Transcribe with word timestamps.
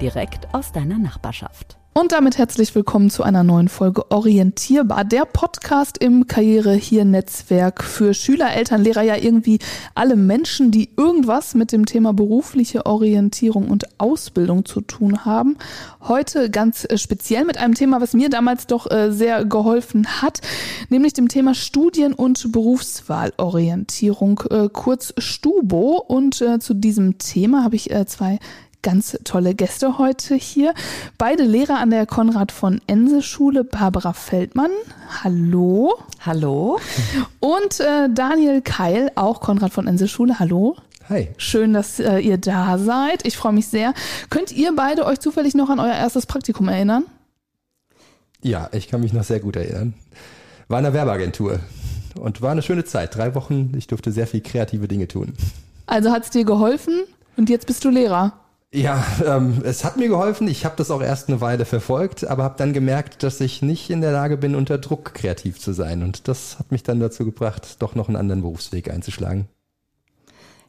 Direkt 0.00 0.48
aus 0.54 0.72
deiner 0.72 0.98
Nachbarschaft. 0.98 1.76
Und 1.92 2.12
damit 2.12 2.38
herzlich 2.38 2.74
willkommen 2.74 3.10
zu 3.10 3.22
einer 3.22 3.44
neuen 3.44 3.68
Folge 3.68 4.10
Orientierbar, 4.10 5.04
der 5.04 5.26
Podcast 5.26 5.98
im 5.98 6.26
Karriere 6.26 6.72
hier 6.72 7.04
Netzwerk 7.04 7.84
für 7.84 8.14
Schüler, 8.14 8.54
Eltern, 8.54 8.82
Lehrer, 8.82 9.02
ja 9.02 9.16
irgendwie 9.16 9.58
alle 9.94 10.16
Menschen, 10.16 10.70
die 10.70 10.88
irgendwas 10.96 11.54
mit 11.54 11.72
dem 11.72 11.84
Thema 11.84 12.14
berufliche 12.14 12.86
Orientierung 12.86 13.68
und 13.68 14.00
Ausbildung 14.00 14.64
zu 14.64 14.80
tun 14.80 15.26
haben. 15.26 15.58
Heute 16.00 16.48
ganz 16.48 16.86
äh, 16.88 16.96
speziell 16.96 17.44
mit 17.44 17.58
einem 17.58 17.74
Thema, 17.74 18.00
was 18.00 18.14
mir 18.14 18.30
damals 18.30 18.66
doch 18.66 18.90
äh, 18.90 19.12
sehr 19.12 19.44
geholfen 19.44 20.22
hat, 20.22 20.40
nämlich 20.88 21.12
dem 21.12 21.28
Thema 21.28 21.54
Studien- 21.54 22.14
und 22.14 22.52
Berufswahlorientierung, 22.52 24.40
äh, 24.48 24.68
kurz 24.72 25.12
Stubo. 25.18 26.02
Und 26.08 26.36
zu 26.60 26.74
diesem 26.74 27.18
Thema 27.18 27.64
habe 27.64 27.76
ich 27.76 27.90
zwei 28.06 28.38
ganz 28.82 29.18
tolle 29.24 29.54
Gäste 29.54 29.98
heute 29.98 30.34
hier. 30.34 30.74
Beide 31.18 31.44
Lehrer 31.44 31.78
an 31.78 31.90
der 31.90 32.06
Konrad 32.06 32.52
von 32.52 32.80
Ense 32.86 33.22
Schule, 33.22 33.64
Barbara 33.64 34.12
Feldmann. 34.12 34.70
Hallo. 35.22 35.94
Hallo. 36.20 36.78
Und 37.40 37.80
äh, 37.80 38.08
Daniel 38.12 38.62
Keil, 38.62 39.10
auch 39.14 39.40
Konrad 39.40 39.72
von 39.72 39.86
Ense 39.86 40.08
Schule. 40.08 40.38
Hallo. 40.38 40.76
Hi. 41.08 41.28
Schön, 41.38 41.72
dass 41.72 41.98
äh, 41.98 42.18
ihr 42.18 42.38
da 42.38 42.78
seid. 42.78 43.26
Ich 43.26 43.36
freue 43.36 43.52
mich 43.52 43.66
sehr. 43.66 43.94
Könnt 44.30 44.52
ihr 44.52 44.74
beide 44.76 45.04
euch 45.06 45.18
zufällig 45.18 45.54
noch 45.54 45.68
an 45.68 45.80
euer 45.80 45.94
erstes 45.94 46.26
Praktikum 46.26 46.68
erinnern? 46.68 47.04
Ja, 48.42 48.70
ich 48.72 48.88
kann 48.88 49.00
mich 49.00 49.12
noch 49.12 49.24
sehr 49.24 49.40
gut 49.40 49.56
erinnern. 49.56 49.94
War 50.68 50.78
in 50.78 50.84
der 50.84 50.94
Werbeagentur 50.94 51.60
und 52.14 52.40
war 52.40 52.52
eine 52.52 52.62
schöne 52.62 52.84
Zeit. 52.84 53.14
Drei 53.14 53.34
Wochen. 53.34 53.72
Ich 53.76 53.88
durfte 53.88 54.12
sehr 54.12 54.26
viel 54.26 54.40
kreative 54.40 54.88
Dinge 54.88 55.08
tun. 55.08 55.34
Also 55.86 56.12
hat 56.12 56.24
es 56.24 56.30
dir 56.30 56.44
geholfen 56.44 57.00
und 57.36 57.50
jetzt 57.50 57.66
bist 57.66 57.84
du 57.84 57.90
Lehrer? 57.90 58.32
Ja, 58.72 59.04
ähm, 59.26 59.62
es 59.64 59.84
hat 59.84 59.96
mir 59.96 60.08
geholfen. 60.08 60.46
Ich 60.46 60.64
habe 60.64 60.76
das 60.76 60.92
auch 60.92 61.02
erst 61.02 61.28
eine 61.28 61.40
Weile 61.40 61.64
verfolgt, 61.64 62.24
aber 62.24 62.44
habe 62.44 62.54
dann 62.56 62.72
gemerkt, 62.72 63.24
dass 63.24 63.40
ich 63.40 63.62
nicht 63.62 63.90
in 63.90 64.00
der 64.00 64.12
Lage 64.12 64.36
bin, 64.36 64.54
unter 64.54 64.78
Druck 64.78 65.12
kreativ 65.12 65.58
zu 65.58 65.72
sein. 65.72 66.04
Und 66.04 66.28
das 66.28 66.58
hat 66.58 66.70
mich 66.70 66.84
dann 66.84 67.00
dazu 67.00 67.24
gebracht, 67.24 67.82
doch 67.82 67.96
noch 67.96 68.06
einen 68.06 68.16
anderen 68.16 68.42
Berufsweg 68.42 68.88
einzuschlagen. 68.88 69.48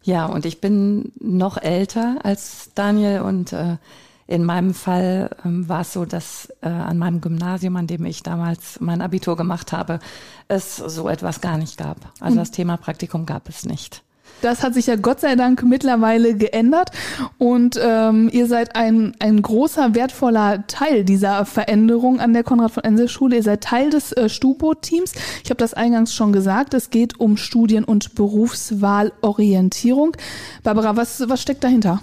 Ja, 0.02 0.26
und 0.26 0.48
ich 0.48 0.62
bin 0.62 1.12
noch 1.20 1.58
älter 1.58 2.18
als 2.24 2.72
Daniel 2.74 3.22
und 3.22 3.54
äh, 3.54 3.78
in 4.26 4.46
meinem 4.46 4.74
Fall 4.74 5.30
ähm, 5.46 5.70
war 5.70 5.82
es 5.82 5.94
so, 5.94 6.06
dass 6.06 6.52
äh, 6.62 6.70
an 6.70 6.98
meinem 6.98 7.22
Gymnasium, 7.22 7.76
an 7.76 7.86
dem 7.86 8.06
ich 8.06 8.24
damals 8.24 8.80
mein 8.80 9.02
Abitur 9.02 9.38
gemacht 9.38 9.74
habe, 9.74 10.00
es 10.48 10.78
so 10.78 11.08
etwas 11.08 11.40
gar 11.42 11.58
nicht 11.58 11.78
gab. 11.78 11.98
Also 12.20 12.38
das 12.38 12.50
Thema 12.50 12.78
Praktikum 12.78 13.28
gab 13.28 13.48
es 13.48 13.64
nicht. 13.64 14.04
Das 14.42 14.64
hat 14.64 14.74
sich 14.74 14.88
ja 14.88 14.96
Gott 14.96 15.20
sei 15.20 15.36
Dank 15.36 15.64
mittlerweile 15.64 16.36
geändert 16.36 16.92
und 17.38 17.80
ähm, 17.82 18.30
ihr 18.32 18.48
seid 18.48 18.76
ein, 18.76 19.16
ein 19.20 19.42
großer, 19.42 19.96
wertvoller 19.96 20.66
Teil 20.68 21.06
dieser 21.06 21.46
Veränderung 21.46 22.20
an 22.20 22.34
der 22.34 22.44
Konrad 22.44 22.72
von 22.72 22.84
Ense 22.84 23.08
Schule. 23.08 23.38
Ihr 23.38 23.44
seid 23.44 23.62
Teil 23.62 23.92
des 23.92 24.12
äh, 24.14 24.30
Stubo-Teams. 24.30 25.14
Ich 25.44 25.50
habe 25.50 25.58
das 25.58 25.74
eingangs 25.74 26.14
schon 26.14 26.34
gesagt. 26.34 26.74
Es 26.74 26.90
geht 26.90 27.20
um 27.20 27.38
Studien- 27.38 27.84
und 27.84 28.16
Berufswahlorientierung. 28.16 30.18
Barbara, 30.64 30.96
was, 30.96 31.28
was 31.30 31.42
steckt 31.42 31.64
dahinter? 31.64 32.02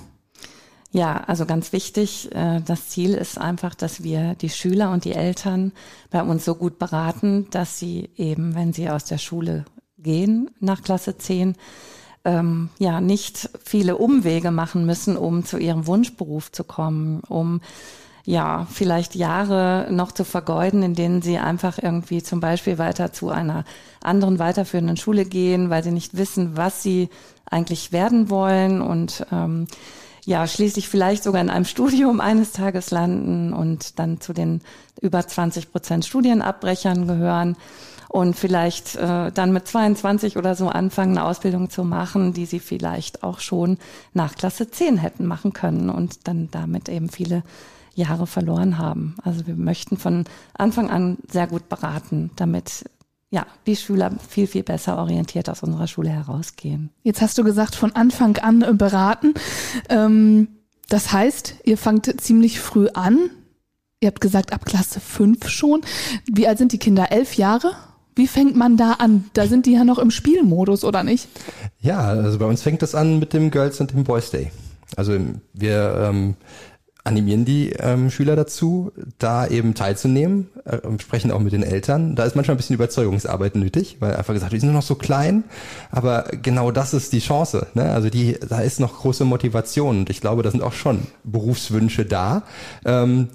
Ja, 0.91 1.23
also 1.27 1.45
ganz 1.45 1.73
wichtig, 1.73 2.35
äh, 2.35 2.61
das 2.65 2.89
Ziel 2.89 3.15
ist 3.15 3.37
einfach, 3.37 3.75
dass 3.75 4.03
wir 4.03 4.35
die 4.35 4.49
Schüler 4.49 4.91
und 4.91 5.05
die 5.05 5.13
Eltern 5.13 5.73
bei 6.11 6.23
uns 6.23 6.45
so 6.45 6.55
gut 6.55 6.79
beraten, 6.79 7.47
dass 7.51 7.79
sie 7.79 8.09
eben, 8.17 8.55
wenn 8.55 8.73
sie 8.73 8.89
aus 8.89 9.05
der 9.05 9.19
Schule 9.19 9.67
gehen 9.99 10.51
nach 10.61 10.83
Klasse 10.83 11.19
10, 11.19 11.57
ähm, 12.29 12.69
ja 12.79 13.01
nicht 13.01 13.49
viele 13.65 13.97
Umwege 13.97 14.51
machen 14.51 14.85
müssen, 14.85 15.17
um 15.17 15.45
zu 15.45 15.57
ihrem 15.57 15.87
Wunschberuf 15.87 16.53
zu 16.53 16.63
kommen, 16.63 17.21
um 17.29 17.63
ja, 18.25 18.67
vielleicht 18.71 19.15
Jahre 19.15 19.87
noch 19.91 20.13
zu 20.13 20.23
vergeuden, 20.23 20.83
in 20.83 20.95
denen 20.95 21.23
sie 21.23 21.39
einfach 21.39 21.79
irgendwie 21.81 22.23
zum 22.23 22.41
Beispiel 22.41 22.77
weiter 22.77 23.11
zu 23.11 23.31
einer 23.31 23.65
anderen 24.03 24.39
weiterführenden 24.39 24.99
Schule 24.99 25.25
gehen, 25.25 25.71
weil 25.71 25.83
sie 25.83 25.93
nicht 25.93 26.19
wissen, 26.19 26.55
was 26.55 26.83
sie 26.83 27.09
eigentlich 27.47 27.91
werden 27.91 28.29
wollen 28.29 28.83
und 28.83 29.25
ähm, 29.33 29.67
ja, 30.27 30.47
schließlich 30.47 30.91
vielleicht 30.91 31.23
sogar 31.23 31.41
in 31.41 31.49
einem 31.49 31.65
Studium 31.75 32.21
eines 32.21 32.53
Tages 32.53 32.91
landen 32.91 33.55
und 33.55 33.99
dann 33.99 34.21
zu 34.21 34.35
den 34.35 34.61
über 35.01 35.27
20 35.27 35.73
Prozent 35.73 36.05
Studienabbrechern 36.05 37.07
gehören 37.07 37.57
und 38.09 38.35
vielleicht 38.37 38.97
äh, 38.97 39.31
dann 39.33 39.53
mit 39.53 39.67
22 39.67 40.37
oder 40.37 40.55
so 40.55 40.69
anfangen, 40.69 41.17
eine 41.17 41.27
Ausbildung 41.27 41.71
zu 41.71 41.85
machen, 41.85 42.33
die 42.33 42.47
sie 42.47 42.61
vielleicht 42.61 43.23
auch 43.23 43.41
schon 43.41 43.79
nach 44.15 44.35
Klasse 44.35 44.71
10 44.71 44.97
hätten 44.99 45.27
machen 45.27 45.53
können 45.53 45.91
und 45.91 46.27
dann 46.27 46.51
damit 46.51 46.89
eben 46.89 47.09
viele 47.09 47.43
Jahre 47.95 48.27
verloren 48.27 48.79
haben. 48.79 49.17
Also 49.23 49.47
wir 49.47 49.57
möchten 49.57 49.97
von 49.97 50.25
Anfang 50.55 50.89
an 50.91 51.19
sehr 51.31 51.47
gut 51.47 51.69
beraten, 51.69 52.31
damit 52.37 52.85
ja, 53.31 53.47
die 53.67 53.77
Schüler 53.77 54.11
viel, 54.27 54.47
viel 54.47 54.63
besser 54.63 54.97
orientiert 54.97 55.51
aus 55.51 55.63
unserer 55.63 55.87
Schule 55.87 56.09
herausgehen. 56.09 56.91
Jetzt 57.03 57.21
hast 57.21 57.37
du 57.37 57.45
gesagt, 57.45 57.75
von 57.75 57.95
Anfang 57.95 58.39
an 58.39 58.63
äh, 58.63 58.73
beraten. 58.73 59.35
Ähm, 59.91 60.49
das 60.89 61.13
heißt, 61.13 61.57
ihr 61.65 61.77
fangt 61.77 62.23
ziemlich 62.23 62.61
früh 62.61 62.89
an. 62.95 63.31
Ihr 64.01 64.09
habt 64.09 64.23
gesagt, 64.23 64.55
ab 64.55 64.65
Klasse 64.65 65.01
5 65.01 65.49
schon. 65.49 65.83
Wie 66.25 66.49
alt 66.49 66.57
sind 66.57 66.73
die 66.73 66.79
Kinder? 66.79 67.13
Elf 67.13 67.35
Jahre? 67.35 67.73
Wie 68.19 68.27
fängt 68.27 68.57
man 68.57 68.77
da 68.77 68.95
an? 68.95 69.27
Da 69.33 69.47
sind 69.47 69.65
die 69.65 69.75
ja 69.75 69.85
noch 69.85 69.99
im 69.99 70.11
Spielmodus, 70.11 70.83
oder 70.83 71.05
nicht? 71.05 71.29
Ja, 71.81 72.01
also 72.01 72.37
bei 72.39 72.47
uns 72.47 72.63
fängt 72.63 72.83
das 72.83 72.97
an 72.97 73.21
mit 73.21 73.33
dem 73.33 73.53
Girls 73.53 73.81
und 73.81 73.93
dem 73.93 74.03
Boys 74.03 74.33
Day. 74.33 74.51
Also 74.97 75.17
wir 75.55 76.09
ähm, 76.11 76.35
animieren 77.05 77.45
die 77.45 77.71
ähm, 77.79 78.11
Schüler 78.11 78.35
dazu, 78.35 78.91
da 79.19 79.47
eben 79.47 79.75
teilzunehmen, 79.75 80.49
äh, 80.65 80.79
sprechen 80.99 81.31
auch 81.31 81.39
mit 81.39 81.53
den 81.53 81.63
Eltern. 81.63 82.17
Da 82.17 82.25
ist 82.25 82.35
manchmal 82.35 82.57
ein 82.57 82.59
bisschen 82.59 82.75
Überzeugungsarbeit 82.75 83.55
nötig, 83.55 83.99
weil 84.01 84.17
einfach 84.17 84.35
gesagt, 84.35 84.51
wir 84.51 84.61
sind 84.61 84.73
noch 84.73 84.83
so 84.83 84.97
klein, 84.97 85.45
aber 85.93 86.25
genau 86.43 86.73
das 86.73 86.95
ist 86.95 87.13
die 87.13 87.21
Chance. 87.21 87.69
Ne? 87.75 87.85
Also 87.85 88.11
die, 88.11 88.37
da 88.49 88.61
ist 88.63 88.81
noch 88.81 88.99
große 88.99 89.25
Motivation 89.27 90.01
und 90.01 90.11
ich 90.11 90.21
glaube, 90.21 90.43
da 90.43 90.51
sind 90.51 90.65
auch 90.65 90.73
schon 90.73 91.07
Berufswünsche 91.23 92.05
da. 92.05 92.43
Ähm, 92.85 93.29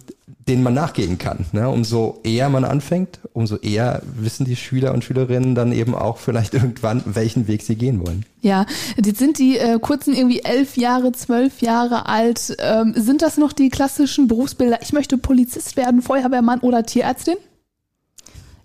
denen 0.48 0.64
man 0.64 0.74
nachgehen 0.74 1.18
kann. 1.18 1.46
Ne? 1.52 1.70
Umso 1.70 2.20
eher 2.24 2.50
man 2.50 2.66
anfängt, 2.66 3.20
umso 3.34 3.58
eher 3.58 4.02
wissen 4.16 4.46
die 4.46 4.56
Schüler 4.56 4.94
und 4.94 5.04
Schülerinnen 5.04 5.56
dann 5.56 5.72
eben 5.72 5.96
auch 5.96 6.18
vielleicht 6.18 6.54
irgendwann, 6.54 7.02
welchen 7.06 7.48
Weg 7.48 7.62
sie 7.62 7.76
gehen 7.76 8.06
wollen. 8.06 8.26
Ja, 8.42 8.66
jetzt 9.02 9.20
sind 9.20 9.40
die 9.40 9.58
äh, 9.58 9.80
kurzen 9.80 10.14
irgendwie 10.14 10.42
elf 10.42 10.76
Jahre, 10.76 11.14
zwölf 11.14 11.62
Jahre 11.62 12.08
alt. 12.08 12.56
Ähm, 12.60 12.94
sind 12.96 13.22
das 13.22 13.38
noch 13.38 13.54
die 13.54 13.70
klassischen 13.70 14.28
Berufsbilder? 14.28 14.82
Ich 14.82 14.92
möchte 14.92 15.18
Polizist 15.18 15.78
werden, 15.78 16.02
Feuerwehrmann 16.02 16.60
oder 16.60 16.84
Tierärztin? 16.84 17.38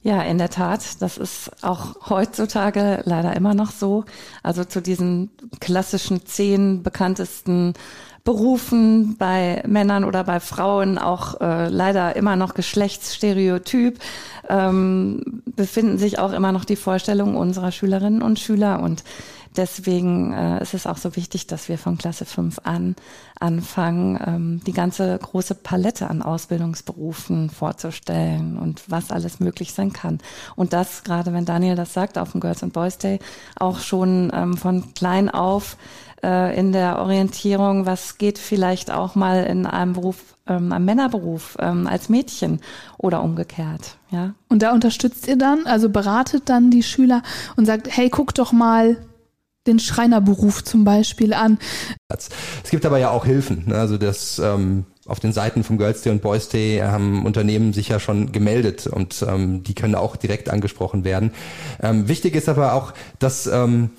Ja, 0.02 0.22
in 0.22 0.38
der 0.38 0.48
Tat. 0.48 1.02
Das 1.02 1.18
ist 1.18 1.50
auch 1.62 2.08
heutzutage 2.08 3.02
leider 3.04 3.36
immer 3.36 3.54
noch 3.54 3.72
so. 3.72 4.04
Also 4.42 4.64
zu 4.64 4.80
diesen 4.80 5.30
klassischen 5.60 6.24
zehn 6.24 6.82
bekanntesten 6.82 7.74
Berufen 8.28 9.16
bei 9.16 9.62
Männern 9.66 10.04
oder 10.04 10.22
bei 10.22 10.38
Frauen 10.38 10.98
auch 10.98 11.40
äh, 11.40 11.68
leider 11.70 12.14
immer 12.14 12.36
noch 12.36 12.52
Geschlechtsstereotyp, 12.52 13.98
ähm, 14.50 15.42
befinden 15.56 15.96
sich 15.96 16.18
auch 16.18 16.34
immer 16.34 16.52
noch 16.52 16.66
die 16.66 16.76
Vorstellungen 16.76 17.36
unserer 17.36 17.72
Schülerinnen 17.72 18.20
und 18.20 18.38
Schüler 18.38 18.82
und 18.82 19.02
deswegen 19.56 20.34
äh, 20.34 20.60
ist 20.60 20.74
es 20.74 20.86
auch 20.86 20.98
so 20.98 21.16
wichtig, 21.16 21.46
dass 21.46 21.70
wir 21.70 21.78
von 21.78 21.96
Klasse 21.96 22.26
5 22.26 22.60
an 22.64 22.96
anfangen, 23.40 24.20
ähm, 24.26 24.60
die 24.66 24.72
ganze 24.72 25.16
große 25.16 25.54
Palette 25.54 26.10
an 26.10 26.20
Ausbildungsberufen 26.20 27.48
vorzustellen 27.48 28.58
und 28.58 28.82
was 28.88 29.10
alles 29.10 29.40
möglich 29.40 29.72
sein 29.72 29.94
kann. 29.94 30.18
Und 30.54 30.74
das, 30.74 31.02
gerade 31.02 31.32
wenn 31.32 31.46
Daniel 31.46 31.76
das 31.76 31.94
sagt, 31.94 32.18
auf 32.18 32.32
dem 32.32 32.40
Girls 32.40 32.62
and 32.62 32.74
Boys 32.74 32.98
Day, 32.98 33.20
auch 33.58 33.78
schon 33.78 34.30
ähm, 34.34 34.56
von 34.58 34.92
klein 34.92 35.30
auf 35.30 35.78
äh, 36.22 36.58
in 36.58 36.72
der 36.72 36.98
Orientierung, 36.98 37.86
was 37.86 38.18
geht 38.18 38.38
vielleicht 38.38 38.90
auch 38.90 39.14
mal 39.14 39.44
in 39.44 39.66
einem 39.66 39.92
Beruf, 39.92 40.16
ähm, 40.46 40.72
einem 40.72 40.84
Männerberuf 40.84 41.56
ähm, 41.60 41.86
als 41.86 42.08
Mädchen 42.08 42.60
oder 42.96 43.22
umgekehrt. 43.22 43.96
Ja. 44.10 44.34
Und 44.48 44.62
da 44.62 44.72
unterstützt 44.72 45.28
ihr 45.28 45.36
dann, 45.36 45.66
also 45.66 45.88
beratet 45.88 46.48
dann 46.48 46.70
die 46.70 46.82
Schüler 46.82 47.22
und 47.56 47.66
sagt, 47.66 47.88
hey, 47.96 48.10
guck 48.10 48.34
doch 48.34 48.52
mal 48.52 48.96
den 49.66 49.78
Schreinerberuf 49.78 50.64
zum 50.64 50.84
Beispiel 50.84 51.34
an. 51.34 51.58
Es 52.08 52.70
gibt 52.70 52.86
aber 52.86 52.98
ja 52.98 53.10
auch 53.10 53.26
Hilfen. 53.26 53.64
Ne? 53.66 53.76
Also 53.76 53.98
das 53.98 54.38
ähm, 54.38 54.86
auf 55.06 55.20
den 55.20 55.32
Seiten 55.32 55.62
vom 55.62 55.78
Girls 55.78 56.02
Day 56.02 56.12
und 56.12 56.22
Boys 56.22 56.48
Day 56.48 56.78
haben 56.78 57.24
Unternehmen 57.24 57.72
sich 57.72 57.88
ja 57.88 58.00
schon 58.00 58.32
gemeldet 58.32 58.86
und 58.86 59.24
ähm, 59.26 59.62
die 59.62 59.74
können 59.74 59.94
auch 59.94 60.16
direkt 60.16 60.48
angesprochen 60.48 61.04
werden. 61.04 61.32
Ähm, 61.80 62.08
wichtig 62.08 62.34
ist 62.34 62.48
aber 62.48 62.74
auch, 62.74 62.92
dass 63.18 63.46
ähm, 63.46 63.90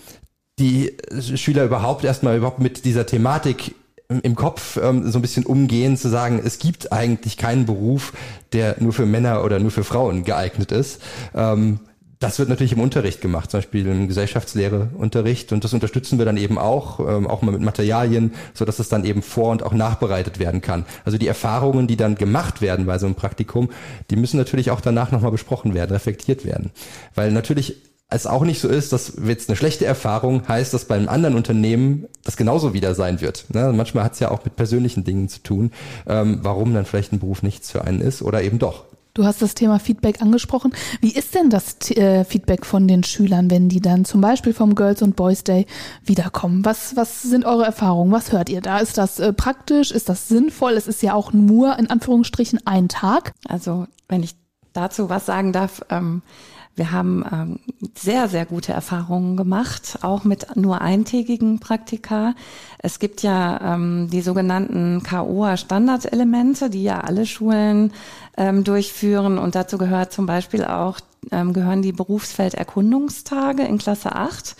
die 0.60 0.98
Schüler 1.36 1.66
überhaupt 1.66 2.04
erstmal 2.04 2.38
überhaupt 2.38 2.60
mit 2.60 2.86
dieser 2.86 3.06
Thematik 3.06 3.76
im 4.10 4.36
Kopf 4.36 4.78
ähm, 4.82 5.10
so 5.10 5.20
ein 5.20 5.22
bisschen 5.22 5.46
umgehen, 5.46 5.96
zu 5.96 6.10
sagen, 6.10 6.42
es 6.44 6.58
gibt 6.58 6.92
eigentlich 6.92 7.38
keinen 7.38 7.66
Beruf, 7.66 8.14
der 8.54 8.76
nur 8.80 8.92
für 8.92 9.06
Männer 9.06 9.44
oder 9.44 9.60
nur 9.60 9.72
für 9.72 9.84
Frauen 9.84 10.24
geeignet 10.24 10.72
ist. 10.72 11.02
Ähm, 11.36 11.80
das 12.18 12.38
wird 12.38 12.50
natürlich 12.50 12.74
im 12.74 12.82
Unterricht 12.82 13.22
gemacht, 13.22 13.50
zum 13.50 13.60
Beispiel 13.60 13.88
im 13.88 14.10
Gesellschaftslehreunterricht 14.10 15.54
und 15.54 15.64
das 15.64 15.74
unterstützen 15.74 16.18
wir 16.18 16.26
dann 16.26 16.36
eben 16.36 16.58
auch, 16.58 17.00
ähm, 17.00 17.28
auch 17.28 17.42
mal 17.44 17.52
mit 17.52 17.62
Materialien, 17.62 18.34
so 18.54 18.66
dass 18.66 18.80
es 18.80 18.90
dann 18.90 19.06
eben 19.06 19.22
vor 19.22 19.52
und 19.52 19.64
auch 19.64 19.74
nachbereitet 19.74 20.38
werden 20.38 20.60
kann. 20.60 20.86
Also 21.06 21.18
die 21.18 21.28
Erfahrungen, 21.28 21.88
die 21.88 21.96
dann 21.96 22.16
gemacht 22.16 22.62
werden 22.62 22.88
bei 22.88 22.98
so 22.98 23.06
einem 23.06 23.16
Praktikum, 23.16 23.70
die 24.10 24.18
müssen 24.18 24.38
natürlich 24.38 24.70
auch 24.70 24.82
danach 24.82 25.12
nochmal 25.12 25.32
besprochen 25.32 25.74
werden, 25.74 25.92
reflektiert 25.92 26.44
werden. 26.44 26.72
Weil 27.16 27.32
natürlich 27.32 27.78
es 28.10 28.26
auch 28.26 28.44
nicht 28.44 28.60
so 28.60 28.68
ist, 28.68 28.92
dass 28.92 29.14
jetzt 29.24 29.50
eine 29.50 29.56
schlechte 29.56 29.86
Erfahrung 29.86 30.48
heißt, 30.48 30.74
dass 30.74 30.86
beim 30.86 31.08
anderen 31.08 31.36
Unternehmen 31.36 32.08
das 32.24 32.38
genauso 32.38 32.74
wieder 32.74 32.96
sein 32.96 33.22
wird. 33.22 33.46
Ne? 33.54 33.72
Manchmal 33.76 34.04
hat 34.04 34.14
es 34.14 34.20
ja 34.20 34.32
auch 34.32 34.44
mit 34.44 34.56
persönlichen 34.56 35.04
Dingen 35.04 35.30
zu 35.30 35.42
tun, 35.42 35.72
ähm, 36.08 36.40
warum 36.42 36.74
dann 36.74 36.86
vielleicht 36.86 37.14
ein 37.14 37.20
Beruf 37.20 37.44
nichts 37.44 37.72
für 37.72 37.84
einen 37.84 38.02
ist 38.02 38.22
oder 38.22 38.42
eben 38.42 38.58
doch. 38.58 38.86
Du 39.14 39.26
hast 39.26 39.42
das 39.42 39.54
Thema 39.54 39.80
Feedback 39.80 40.22
angesprochen. 40.22 40.72
Wie 41.02 41.12
ist 41.12 41.36
denn 41.36 41.50
das 41.50 41.92
äh, 41.92 42.24
Feedback 42.24 42.66
von 42.66 42.88
den 42.88 43.04
Schülern, 43.04 43.52
wenn 43.52 43.68
die 43.68 43.82
dann 43.82 44.06
zum 44.06 44.22
Beispiel 44.22 44.54
vom 44.54 44.76
Girls 44.76 45.02
und 45.02 45.16
Boys 45.16 45.44
Day 45.44 45.66
wiederkommen? 46.06 46.64
Was, 46.64 46.96
was 46.96 47.24
sind 47.24 47.44
eure 47.44 47.66
Erfahrungen? 47.66 48.12
Was 48.12 48.32
hört 48.32 48.50
ihr 48.50 48.62
da? 48.62 48.78
Ist 48.80 48.98
das 48.98 49.20
äh, 49.20 49.34
praktisch? 49.34 49.92
Ist 49.92 50.10
das 50.10 50.28
sinnvoll? 50.28 50.74
Es 50.74 50.88
ist 50.88 51.02
ja 51.04 51.14
auch 51.16 51.34
nur 51.34 51.78
in 51.78 51.90
Anführungsstrichen 51.90 52.66
ein 52.66 52.88
Tag. 52.88 53.34
Also 53.48 53.88
wenn 54.08 54.24
ich 54.24 54.36
dazu 54.74 55.10
was 55.10 55.26
sagen 55.26 55.54
darf, 55.54 55.82
ähm, 55.90 56.22
wir 56.76 56.92
haben 56.92 57.26
ähm, 57.32 57.60
sehr, 57.96 58.30
sehr 58.30 58.46
gute 58.46 58.72
Erfahrungen 58.72 59.36
gemacht, 59.36 60.00
auch 60.02 60.24
mit 60.24 60.56
nur 60.56 60.82
eintägigen 60.82 61.60
Praktika. 61.60 62.36
Es 62.78 63.00
gibt 63.00 63.22
ja 63.22 63.76
ähm, 63.76 64.10
die 64.10 64.22
sogenannten 64.22 65.04
KOA-Standardelemente, 65.04 66.70
die 66.70 66.84
ja 66.84 67.02
alle 67.02 67.26
Schulen 67.26 67.92
ähm, 68.38 68.64
durchführen. 68.64 69.38
Und 69.38 69.56
dazu 69.56 69.78
gehört 69.78 70.14
zum 70.14 70.26
Beispiel 70.26 70.64
auch, 70.64 71.00
ähm, 71.32 71.52
gehören 71.52 71.82
die 71.82 71.92
Berufsfelderkundungstage 71.92 73.64
in 73.64 73.78
Klasse 73.78 74.16
8. 74.16 74.56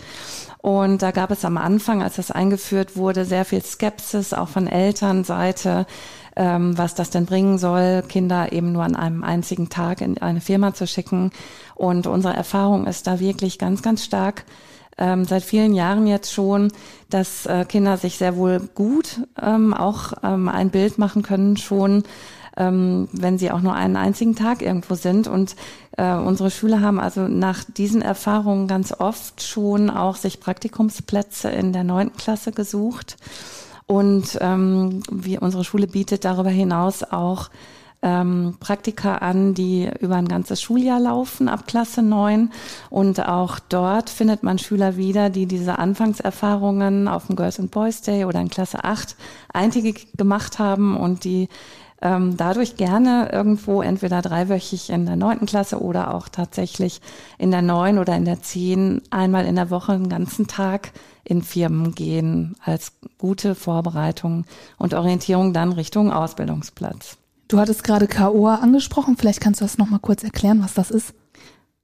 Und 0.58 1.00
da 1.00 1.10
gab 1.10 1.30
es 1.30 1.46
am 1.46 1.56
Anfang, 1.56 2.02
als 2.02 2.16
das 2.16 2.30
eingeführt 2.30 2.96
wurde, 2.96 3.24
sehr 3.24 3.46
viel 3.46 3.62
Skepsis, 3.62 4.34
auch 4.34 4.48
von 4.48 4.66
Elternseite 4.66 5.86
ähm, 6.36 6.76
was 6.76 6.94
das 6.94 7.10
denn 7.10 7.26
bringen 7.26 7.58
soll, 7.58 8.02
Kinder 8.08 8.52
eben 8.52 8.72
nur 8.72 8.84
an 8.84 8.96
einem 8.96 9.24
einzigen 9.24 9.68
Tag 9.68 10.00
in 10.00 10.18
eine 10.18 10.40
Firma 10.40 10.74
zu 10.74 10.86
schicken. 10.86 11.30
Und 11.74 12.06
unsere 12.06 12.34
Erfahrung 12.34 12.86
ist 12.86 13.06
da 13.06 13.20
wirklich 13.20 13.58
ganz, 13.58 13.82
ganz 13.82 14.04
stark 14.04 14.44
ähm, 15.00 15.24
seit 15.24 15.42
vielen 15.42 15.74
Jahren 15.74 16.06
jetzt 16.06 16.32
schon, 16.32 16.70
dass 17.08 17.46
äh, 17.46 17.64
Kinder 17.64 17.96
sich 17.96 18.18
sehr 18.18 18.36
wohl 18.36 18.60
gut 18.74 19.22
ähm, 19.40 19.74
auch 19.74 20.12
ähm, 20.22 20.48
ein 20.48 20.70
Bild 20.70 20.98
machen 20.98 21.22
können 21.22 21.56
schon, 21.56 22.04
ähm, 22.56 23.08
wenn 23.12 23.38
sie 23.38 23.50
auch 23.50 23.62
nur 23.62 23.74
einen 23.74 23.96
einzigen 23.96 24.36
Tag 24.36 24.62
irgendwo 24.62 24.94
sind. 24.94 25.26
Und 25.26 25.56
äh, 25.96 26.14
unsere 26.14 26.50
Schüler 26.50 26.82
haben 26.82 27.00
also 27.00 27.22
nach 27.22 27.64
diesen 27.64 28.02
Erfahrungen 28.02 28.68
ganz 28.68 28.92
oft 28.92 29.42
schon 29.42 29.90
auch 29.90 30.16
sich 30.16 30.38
Praktikumsplätze 30.38 31.48
in 31.48 31.72
der 31.72 31.84
neunten 31.84 32.18
Klasse 32.18 32.52
gesucht. 32.52 33.16
Und 33.90 34.38
ähm, 34.40 35.02
wie 35.10 35.36
unsere 35.36 35.64
Schule 35.64 35.88
bietet 35.88 36.24
darüber 36.24 36.48
hinaus 36.50 37.02
auch 37.02 37.50
ähm, 38.02 38.54
Praktika 38.60 39.16
an, 39.16 39.52
die 39.52 39.90
über 39.98 40.14
ein 40.14 40.28
ganzes 40.28 40.62
Schuljahr 40.62 41.00
laufen, 41.00 41.48
ab 41.48 41.66
Klasse 41.66 42.00
9. 42.00 42.52
Und 42.88 43.26
auch 43.26 43.58
dort 43.58 44.08
findet 44.08 44.44
man 44.44 44.60
Schüler 44.60 44.96
wieder, 44.96 45.28
die 45.28 45.46
diese 45.46 45.80
Anfangserfahrungen 45.80 47.08
auf 47.08 47.26
dem 47.26 47.34
Girls 47.34 47.58
and 47.58 47.72
Boys 47.72 48.00
Day 48.00 48.26
oder 48.26 48.40
in 48.40 48.48
Klasse 48.48 48.84
8 48.84 49.16
eintägig 49.52 50.06
gemacht 50.16 50.60
haben 50.60 50.96
und 50.96 51.24
die 51.24 51.48
ähm, 52.02 52.36
dadurch 52.36 52.76
gerne 52.76 53.30
irgendwo 53.32 53.82
entweder 53.82 54.22
dreiwöchig 54.22 54.90
in 54.90 55.06
der 55.06 55.16
neunten 55.16 55.46
Klasse 55.46 55.80
oder 55.80 56.14
auch 56.14 56.28
tatsächlich 56.28 57.00
in 57.38 57.50
der 57.50 57.62
neun 57.62 57.98
oder 57.98 58.16
in 58.16 58.24
der 58.24 58.40
zehn 58.42 59.02
einmal 59.10 59.46
in 59.46 59.56
der 59.56 59.70
Woche 59.70 59.92
einen 59.92 60.08
ganzen 60.08 60.46
Tag 60.46 60.92
in 61.24 61.42
Firmen 61.42 61.94
gehen 61.94 62.56
als 62.64 62.92
gute 63.18 63.54
Vorbereitung 63.54 64.44
und 64.78 64.94
Orientierung 64.94 65.52
dann 65.52 65.72
Richtung 65.72 66.10
Ausbildungsplatz. 66.12 67.18
Du 67.48 67.58
hattest 67.58 67.84
gerade 67.84 68.06
KOA 68.06 68.56
angesprochen. 68.56 69.16
Vielleicht 69.16 69.40
kannst 69.40 69.60
du 69.60 69.64
das 69.64 69.76
nochmal 69.76 69.98
kurz 69.98 70.22
erklären, 70.22 70.62
was 70.62 70.74
das 70.74 70.90
ist. 70.90 71.14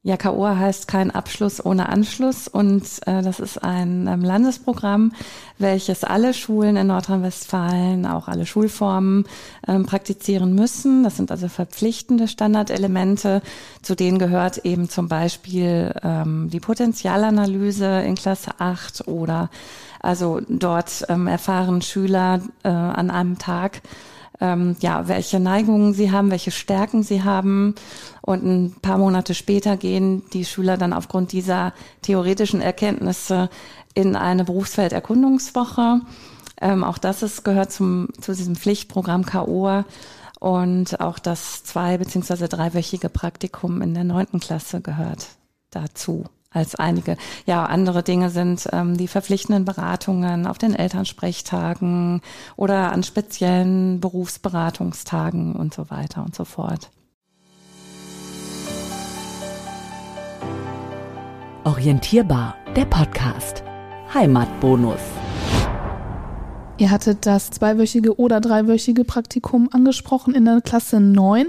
Ja, 0.06 0.16
KOA 0.16 0.56
heißt 0.56 0.86
kein 0.86 1.10
Abschluss 1.10 1.66
ohne 1.66 1.88
Anschluss 1.88 2.46
und 2.46 2.84
äh, 3.06 3.22
das 3.22 3.40
ist 3.40 3.64
ein 3.64 4.06
ähm, 4.06 4.20
Landesprogramm, 4.20 5.10
welches 5.58 6.04
alle 6.04 6.32
Schulen 6.32 6.76
in 6.76 6.86
Nordrhein-Westfalen, 6.86 8.06
auch 8.06 8.28
alle 8.28 8.46
Schulformen 8.46 9.24
ähm, 9.66 9.84
praktizieren 9.84 10.54
müssen. 10.54 11.02
Das 11.02 11.16
sind 11.16 11.32
also 11.32 11.48
verpflichtende 11.48 12.28
Standardelemente. 12.28 13.42
Zu 13.82 13.96
denen 13.96 14.20
gehört 14.20 14.58
eben 14.58 14.88
zum 14.88 15.08
Beispiel 15.08 15.92
ähm, 16.04 16.50
die 16.52 16.60
Potenzialanalyse 16.60 18.02
in 18.02 18.14
Klasse 18.14 18.52
8 18.58 19.08
oder 19.08 19.50
also 19.98 20.40
dort 20.48 21.04
ähm, 21.08 21.26
erfahren 21.26 21.82
Schüler 21.82 22.42
äh, 22.62 22.68
an 22.68 23.10
einem 23.10 23.38
Tag, 23.38 23.82
ähm, 24.40 24.76
ja, 24.80 25.08
welche 25.08 25.40
Neigungen 25.40 25.94
sie 25.94 26.10
haben, 26.10 26.30
welche 26.30 26.50
Stärken 26.50 27.02
sie 27.02 27.22
haben. 27.24 27.74
Und 28.20 28.44
ein 28.44 28.76
paar 28.82 28.98
Monate 28.98 29.34
später 29.34 29.76
gehen 29.76 30.22
die 30.32 30.44
Schüler 30.44 30.76
dann 30.76 30.92
aufgrund 30.92 31.32
dieser 31.32 31.72
theoretischen 32.02 32.60
Erkenntnisse 32.60 33.48
in 33.94 34.16
eine 34.16 34.44
Berufsfelderkundungswoche. 34.44 36.00
Ähm, 36.60 36.84
auch 36.84 36.98
das 36.98 37.22
ist, 37.22 37.44
gehört 37.44 37.72
zum, 37.72 38.08
zu 38.20 38.34
diesem 38.34 38.56
Pflichtprogramm 38.56 39.24
KOA 39.24 39.84
und 40.38 41.00
auch 41.00 41.18
das 41.18 41.64
zwei- 41.64 41.98
beziehungsweise 41.98 42.48
dreiwöchige 42.48 43.08
Praktikum 43.08 43.82
in 43.82 43.94
der 43.94 44.04
neunten 44.04 44.40
Klasse 44.40 44.80
gehört 44.80 45.28
dazu 45.70 46.24
als 46.56 46.74
einige. 46.74 47.16
Ja, 47.44 47.64
andere 47.64 48.02
Dinge 48.02 48.30
sind 48.30 48.68
ähm, 48.72 48.96
die 48.96 49.08
verpflichtenden 49.08 49.64
Beratungen 49.64 50.46
auf 50.46 50.58
den 50.58 50.74
Elternsprechtagen 50.74 52.22
oder 52.56 52.92
an 52.92 53.02
speziellen 53.02 54.00
Berufsberatungstagen 54.00 55.54
und 55.54 55.74
so 55.74 55.90
weiter 55.90 56.24
und 56.24 56.34
so 56.34 56.44
fort. 56.44 56.90
Orientierbar, 61.64 62.54
der 62.76 62.84
Podcast. 62.84 63.62
Heimatbonus. 64.14 65.00
Ihr 66.78 66.90
hattet 66.90 67.26
das 67.26 67.50
zweiwöchige 67.50 68.18
oder 68.20 68.40
dreiwöchige 68.40 69.04
Praktikum 69.04 69.68
angesprochen 69.72 70.34
in 70.34 70.44
der 70.44 70.60
Klasse 70.60 71.00
9. 71.00 71.48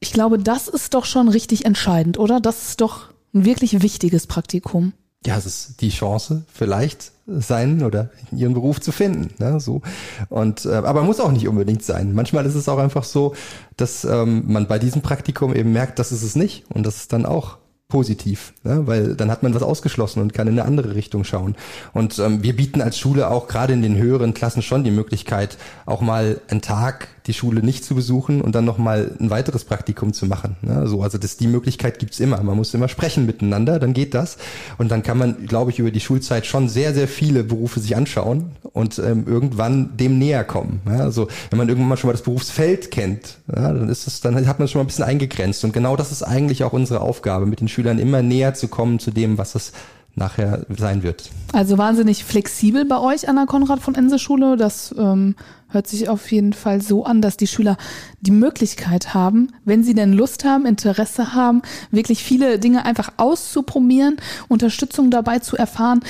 Ich 0.00 0.12
glaube, 0.12 0.38
das 0.38 0.68
ist 0.68 0.94
doch 0.94 1.04
schon 1.04 1.28
richtig 1.28 1.66
entscheidend, 1.66 2.18
oder? 2.18 2.40
Das 2.40 2.68
ist 2.68 2.80
doch 2.80 3.10
ein 3.34 3.44
wirklich 3.44 3.82
wichtiges 3.82 4.26
Praktikum. 4.26 4.92
Ja, 5.24 5.36
es 5.36 5.46
ist 5.46 5.80
die 5.80 5.90
Chance, 5.90 6.44
vielleicht 6.52 7.12
sein 7.26 7.82
oder 7.82 8.10
ihren 8.30 8.54
Beruf 8.54 8.80
zu 8.80 8.92
finden. 8.92 9.34
Ne, 9.38 9.58
so. 9.58 9.82
Und 10.28 10.64
äh, 10.64 10.74
aber 10.74 11.02
muss 11.02 11.20
auch 11.20 11.32
nicht 11.32 11.48
unbedingt 11.48 11.82
sein. 11.82 12.12
Manchmal 12.14 12.46
ist 12.46 12.54
es 12.54 12.68
auch 12.68 12.78
einfach 12.78 13.04
so, 13.04 13.34
dass 13.76 14.04
ähm, 14.04 14.44
man 14.46 14.68
bei 14.68 14.78
diesem 14.78 15.02
Praktikum 15.02 15.54
eben 15.54 15.72
merkt, 15.72 15.98
dass 15.98 16.12
es 16.12 16.22
es 16.22 16.36
nicht 16.36 16.64
und 16.70 16.86
dass 16.86 16.96
es 16.96 17.08
dann 17.08 17.26
auch 17.26 17.58
positiv, 17.88 18.52
ne? 18.64 18.86
weil 18.86 19.14
dann 19.14 19.30
hat 19.30 19.42
man 19.42 19.54
was 19.54 19.62
ausgeschlossen 19.62 20.20
und 20.20 20.34
kann 20.34 20.48
in 20.48 20.54
eine 20.58 20.66
andere 20.66 20.94
Richtung 20.94 21.22
schauen. 21.24 21.56
Und 21.92 22.18
ähm, 22.18 22.42
wir 22.42 22.56
bieten 22.56 22.82
als 22.82 22.98
Schule 22.98 23.30
auch 23.30 23.46
gerade 23.46 23.72
in 23.72 23.82
den 23.82 23.96
höheren 23.96 24.34
Klassen 24.34 24.62
schon 24.62 24.82
die 24.82 24.90
Möglichkeit, 24.90 25.56
auch 25.86 26.00
mal 26.00 26.40
einen 26.48 26.62
Tag 26.62 27.08
die 27.26 27.34
Schule 27.34 27.62
nicht 27.62 27.84
zu 27.84 27.94
besuchen 27.94 28.40
und 28.40 28.54
dann 28.54 28.64
nochmal 28.64 29.16
ein 29.20 29.30
weiteres 29.30 29.64
Praktikum 29.64 30.12
zu 30.12 30.26
machen. 30.26 30.56
Ne? 30.62 30.86
So, 30.86 31.02
also 31.02 31.18
das, 31.18 31.36
die 31.36 31.48
Möglichkeit 31.48 31.98
gibt's 31.98 32.20
immer. 32.20 32.42
Man 32.42 32.56
muss 32.56 32.72
immer 32.74 32.88
sprechen 32.88 33.26
miteinander, 33.26 33.78
dann 33.78 33.92
geht 33.92 34.14
das. 34.14 34.38
Und 34.78 34.90
dann 34.90 35.02
kann 35.02 35.18
man, 35.18 35.46
glaube 35.46 35.70
ich, 35.70 35.78
über 35.78 35.90
die 35.90 36.00
Schulzeit 36.00 36.46
schon 36.46 36.68
sehr, 36.68 36.94
sehr 36.94 37.08
viele 37.08 37.44
Berufe 37.44 37.80
sich 37.80 37.96
anschauen 37.96 38.52
und 38.72 38.98
ähm, 38.98 39.24
irgendwann 39.26 39.96
dem 39.96 40.18
näher 40.18 40.44
kommen. 40.44 40.80
Ja? 40.86 40.98
Also 40.98 41.28
wenn 41.50 41.58
man 41.58 41.68
irgendwann 41.68 41.88
mal 41.88 41.96
schon 41.96 42.08
mal 42.08 42.12
das 42.14 42.22
Berufsfeld 42.22 42.90
kennt, 42.90 43.38
ja, 43.54 43.72
dann 43.72 43.88
ist 43.88 44.06
es, 44.06 44.20
dann 44.20 44.46
hat 44.46 44.58
man 44.58 44.68
schon 44.68 44.80
mal 44.80 44.84
ein 44.84 44.88
bisschen 44.88 45.04
eingegrenzt. 45.04 45.64
Und 45.64 45.72
genau 45.72 45.96
das 45.96 46.12
ist 46.12 46.22
eigentlich 46.22 46.64
auch 46.64 46.72
unsere 46.72 47.00
Aufgabe, 47.00 47.46
mit 47.46 47.60
den 47.60 47.68
Schülern 47.68 47.98
immer 47.98 48.22
näher 48.22 48.54
zu 48.54 48.68
kommen 48.68 48.98
zu 48.98 49.10
dem, 49.10 49.38
was 49.38 49.54
es 49.54 49.72
nachher 50.16 50.66
sein 50.76 51.02
wird. 51.02 51.30
Also 51.52 51.78
wahnsinnig 51.78 52.24
flexibel 52.24 52.84
bei 52.84 52.98
euch 52.98 53.28
an 53.28 53.36
der 53.36 53.46
Konrad 53.46 53.80
von 53.80 53.94
Ense 53.94 54.18
Schule. 54.18 54.56
Das 54.56 54.94
ähm, 54.98 55.36
hört 55.68 55.86
sich 55.86 56.08
auf 56.08 56.32
jeden 56.32 56.54
Fall 56.54 56.80
so 56.80 57.04
an, 57.04 57.20
dass 57.20 57.36
die 57.36 57.46
Schüler 57.46 57.76
die 58.20 58.30
Möglichkeit 58.30 59.14
haben, 59.14 59.52
wenn 59.64 59.84
sie 59.84 59.94
denn 59.94 60.12
Lust 60.12 60.44
haben, 60.44 60.66
Interesse 60.66 61.34
haben, 61.34 61.62
wirklich 61.90 62.24
viele 62.24 62.58
Dinge 62.58 62.84
einfach 62.84 63.12
auszuprobieren, 63.18 64.16
Unterstützung 64.48 65.10
dabei 65.10 65.38
zu 65.38 65.56
erfahren. 65.56 66.00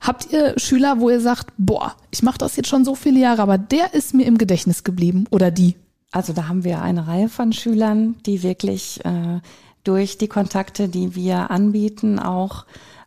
Habt 0.00 0.32
ihr 0.32 0.54
Schüler, 0.58 1.00
wo 1.00 1.08
ihr 1.08 1.20
sagt, 1.20 1.48
boah, 1.56 1.94
ich 2.10 2.22
mache 2.22 2.38
das 2.38 2.56
jetzt 2.56 2.68
schon 2.68 2.84
so 2.84 2.94
viele 2.94 3.18
Jahre, 3.18 3.42
aber 3.42 3.56
der 3.56 3.94
ist 3.94 4.14
mir 4.14 4.26
im 4.26 4.36
Gedächtnis 4.38 4.84
geblieben 4.84 5.24
oder 5.30 5.50
die? 5.50 5.76
Also 6.12 6.32
da 6.32 6.48
haben 6.48 6.62
wir 6.62 6.82
eine 6.82 7.08
Reihe 7.08 7.28
von 7.28 7.52
Schülern, 7.52 8.16
die 8.26 8.42
wirklich 8.42 9.04
äh, 9.04 9.40
durch 9.82 10.18
die 10.18 10.28
Kontakte, 10.28 10.88
die 10.88 11.14
wir 11.14 11.50
anbieten, 11.50 12.18
auch 12.18 12.66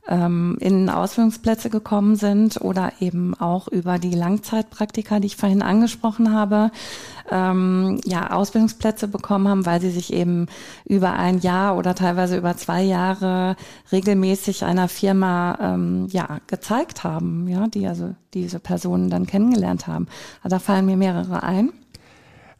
ähm, 0.09 0.57
in 0.59 0.89
Ausbildungsplätze 0.89 1.69
gekommen 1.69 2.15
sind 2.15 2.59
oder 2.59 2.91
eben 2.99 3.33
auch 3.39 3.67
über 3.67 3.99
die 3.99 4.13
Langzeitpraktika, 4.13 5.19
die 5.19 5.27
ich 5.27 5.37
vorhin 5.37 5.61
angesprochen 5.61 6.33
habe, 6.33 6.71
ähm, 7.31 8.01
ja, 8.05 8.31
Ausbildungsplätze 8.31 9.07
bekommen 9.07 9.47
haben, 9.47 9.65
weil 9.65 9.79
sie 9.79 9.91
sich 9.91 10.11
eben 10.11 10.47
über 10.85 11.13
ein 11.13 11.39
Jahr 11.39 11.77
oder 11.77 11.95
teilweise 11.95 12.37
über 12.37 12.57
zwei 12.57 12.81
Jahre 12.81 13.55
regelmäßig 13.91 14.65
einer 14.65 14.87
Firma 14.87 15.57
ähm, 15.61 16.07
ja, 16.11 16.39
gezeigt 16.47 17.03
haben, 17.03 17.47
ja, 17.47 17.67
die 17.67 17.87
also 17.87 18.15
diese 18.33 18.59
Personen 18.59 19.09
dann 19.09 19.27
kennengelernt 19.27 19.87
haben. 19.87 20.07
Also 20.43 20.55
da 20.55 20.59
fallen 20.59 20.85
mir 20.85 20.97
mehrere 20.97 21.43
ein. 21.43 21.71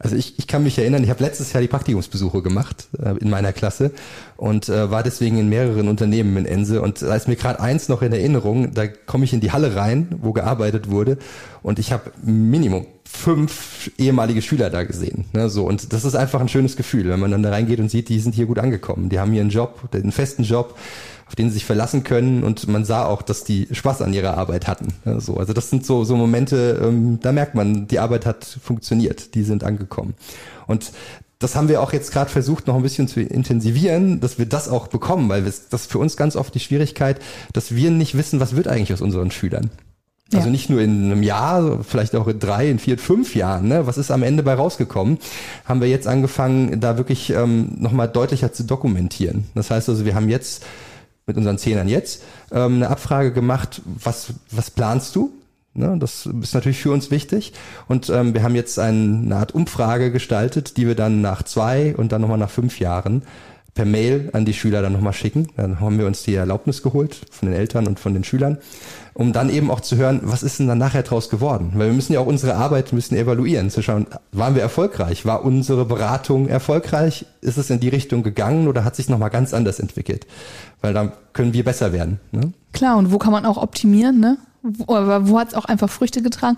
Also 0.02 0.16
ich, 0.16 0.40
ich 0.40 0.48
kann 0.48 0.64
mich 0.64 0.78
erinnern, 0.78 1.04
ich 1.04 1.10
habe 1.10 1.22
letztes 1.22 1.52
Jahr 1.52 1.62
die 1.62 1.68
Praktikumsbesuche 1.68 2.42
gemacht 2.42 2.88
äh, 3.04 3.18
in 3.20 3.30
meiner 3.30 3.52
Klasse 3.52 3.92
und 4.38 4.70
äh, 4.70 4.90
war 4.90 5.04
deswegen 5.04 5.38
in 5.38 5.50
mehreren 5.50 5.90
Unternehmen 5.90 6.38
in 6.38 6.46
Ense 6.46 6.82
und 6.82 7.02
da 7.02 7.14
ist 7.16 7.28
mir 7.28 7.36
gerade 7.36 7.60
eins 7.60 7.90
noch 7.90 8.02
in 8.02 8.14
Erinnerung, 8.14 8.74
da 8.74 8.88
komme 8.88 9.26
ich 9.26 9.34
in 9.34 9.42
die 9.42 9.52
Halle 9.52 9.76
rein, 9.76 10.08
wo 10.22 10.32
gearbeitet 10.32 10.90
wurde 10.90 11.18
und 11.64 11.80
ich 11.80 11.92
habe 11.92 12.14
Minimum 12.24 12.86
fünf 13.12 13.92
ehemalige 13.98 14.42
Schüler 14.42 14.70
da 14.70 14.84
gesehen. 14.84 15.26
Ne, 15.34 15.50
so 15.50 15.66
und 15.66 15.92
das 15.94 16.06
ist 16.06 16.16
einfach 16.16 16.40
ein 16.40 16.48
schönes 16.48 16.76
Gefühl, 16.78 17.10
wenn 17.10 17.20
man 17.20 17.32
dann 17.32 17.44
da 17.44 17.50
reingeht 17.50 17.80
und 17.80 17.90
sieht, 17.90 18.08
die 18.08 18.20
sind 18.20 18.36
hier 18.36 18.46
gut 18.46 18.60
angekommen, 18.60 19.10
die 19.10 19.20
haben 19.20 19.32
hier 19.32 19.42
einen 19.42 19.50
Job, 19.50 19.90
einen 19.92 20.12
festen 20.12 20.44
Job, 20.44 20.78
auf 21.28 21.36
den 21.36 21.50
sie 21.50 21.56
sich 21.56 21.66
verlassen 21.66 22.04
können 22.04 22.44
und 22.44 22.68
man 22.68 22.86
sah 22.86 23.06
auch, 23.06 23.22
dass 23.22 23.44
die 23.44 23.68
Spaß 23.72 24.04
an 24.04 24.14
ihrer 24.14 24.38
Arbeit 24.38 24.68
hatten. 24.68 24.94
Ja, 25.06 25.20
so, 25.20 25.38
also 25.38 25.54
das 25.54 25.70
sind 25.70 25.86
so, 25.86 26.04
so 26.04 26.16
Momente, 26.16 26.80
ähm, 26.84 27.20
da 27.22 27.32
merkt 27.32 27.56
man, 27.56 27.88
die 27.88 28.00
Arbeit 28.00 28.26
hat 28.26 28.46
funktioniert, 28.46 29.34
die 29.36 29.44
sind 29.44 29.64
angekommen. 29.64 30.14
Und 30.68 30.92
das 31.40 31.56
haben 31.56 31.68
wir 31.68 31.82
auch 31.82 31.94
jetzt 31.94 32.12
gerade 32.12 32.30
versucht, 32.30 32.68
noch 32.68 32.76
ein 32.76 32.84
bisschen 32.84 33.08
zu 33.08 33.22
intensivieren, 33.22 34.20
dass 34.20 34.38
wir 34.38 34.46
das 34.46 34.70
auch 34.70 34.88
bekommen, 34.88 35.30
weil 35.30 35.44
das 35.44 35.68
ist 35.72 35.92
für 35.92 36.00
uns 36.00 36.16
ganz 36.16 36.36
oft 36.36 36.54
die 36.54 36.60
Schwierigkeit, 36.60 37.20
dass 37.54 37.74
wir 37.74 37.92
nicht 37.92 38.16
wissen, 38.18 38.40
was 38.40 38.56
wird 38.56 38.68
eigentlich 38.68 38.94
aus 38.94 39.02
unseren 39.02 39.32
Schülern. 39.32 39.72
Also 40.34 40.46
ja. 40.46 40.52
nicht 40.52 40.70
nur 40.70 40.82
in 40.82 41.06
einem 41.06 41.24
Jahr, 41.24 41.84
vielleicht 41.84 42.16
auch 42.16 42.28
in 42.28 42.40
drei, 42.40 42.70
in 42.70 42.78
vier, 42.78 42.98
fünf 42.98 43.36
Jahren. 43.36 43.68
Ne? 43.68 43.88
Was 43.88 43.98
ist 43.98 44.12
am 44.12 44.22
Ende 44.22 44.44
bei 44.44 44.54
rausgekommen? 44.54 45.18
Haben 45.66 45.82
wir 45.82 45.90
jetzt 45.90 46.08
angefangen, 46.08 46.80
da 46.80 46.98
wirklich 46.98 47.32
ähm, 47.32 47.70
nochmal 47.80 48.08
deutlicher 48.08 48.54
zu 48.54 48.64
dokumentieren. 48.64 49.46
Das 49.56 49.72
heißt 49.72 49.90
also, 49.90 50.06
wir 50.06 50.14
haben 50.14 50.30
jetzt 50.30 50.66
mit 51.26 51.38
unseren 51.38 51.58
Zehnern 51.58 51.88
jetzt 51.88 52.24
ähm, 52.52 52.76
eine 52.76 52.90
Abfrage 52.90 53.32
gemacht, 53.32 53.82
was, 53.86 54.34
was 54.52 54.70
planst 54.72 55.16
du? 55.16 55.32
Ne, 55.76 55.96
das 56.00 56.26
ist 56.26 56.56
natürlich 56.56 56.80
für 56.80 56.92
uns 56.92 57.12
wichtig. 57.12 57.54
Und 57.88 58.10
ähm, 58.10 58.34
wir 58.34 58.44
haben 58.44 58.56
jetzt 58.56 58.80
eine 58.80 59.36
Art 59.36 59.54
Umfrage 59.54 60.12
gestaltet, 60.12 60.78
die 60.78 60.88
wir 60.88 60.96
dann 60.96 61.22
nach 61.22 61.44
zwei 61.44 61.96
und 61.96 62.12
dann 62.12 62.22
nochmal 62.22 62.40
nach 62.40 62.50
fünf 62.50 62.80
Jahren 62.80 63.22
per 63.76 63.86
Mail 63.86 64.30
an 64.34 64.46
die 64.46 64.54
Schüler 64.54 64.82
dann 64.82 64.94
nochmal 64.94 65.14
schicken. 65.14 65.48
Dann 65.56 65.80
haben 65.80 66.00
wir 66.00 66.08
uns 66.08 66.24
die 66.24 66.36
Erlaubnis 66.36 66.82
geholt 66.84 67.22
von 67.32 67.50
den 67.50 67.58
Eltern 67.58 67.88
und 67.88 68.00
von 68.00 68.14
den 68.14 68.24
Schülern, 68.24 68.58
um 69.14 69.34
dann 69.34 69.50
eben 69.50 69.72
auch 69.72 69.80
zu 69.80 69.98
hören, 69.98 70.22
was 70.24 70.44
ist 70.44 70.60
denn 70.60 70.68
dann 70.68 70.78
nachher 70.78 71.04
draus 71.04 71.30
geworden? 71.30 71.72
Weil 71.76 71.88
wir 71.88 71.94
müssen 71.94 72.14
ja 72.14 72.20
auch 72.20 72.26
unsere 72.26 72.56
Arbeit 72.56 72.94
müssen 72.94 73.16
evaluieren, 73.16 73.70
zu 73.70 73.82
schauen, 73.82 74.08
waren 74.32 74.56
wir 74.56 74.62
erfolgreich? 74.62 75.26
War 75.26 75.44
unsere 75.44 75.86
Beratung 75.86 76.48
erfolgreich? 76.48 77.26
Ist 77.42 77.58
es 77.58 77.70
in 77.70 77.80
die 77.80 77.90
Richtung 77.90 78.24
gegangen 78.24 78.68
oder 78.68 78.84
hat 78.84 78.96
sich 78.96 79.10
nochmal 79.10 79.30
ganz 79.30 79.54
anders 79.54 79.80
entwickelt? 79.80 80.28
Weil 80.82 80.94
dann 80.94 81.12
können 81.34 81.54
wir 81.54 81.64
besser 81.64 81.94
werden. 81.94 82.20
Ne? 82.32 82.54
Klar, 82.74 82.98
und 82.98 83.12
wo 83.12 83.18
kann 83.18 83.32
man 83.32 83.46
auch 83.46 83.58
optimieren, 83.58 84.20
ne? 84.20 84.38
Wo, 84.62 84.88
wo 84.88 85.40
hat 85.40 85.50
es 85.50 85.54
auch 85.54 85.66
einfach 85.66 85.90
Früchte 85.90 86.22
getragen? 86.22 86.58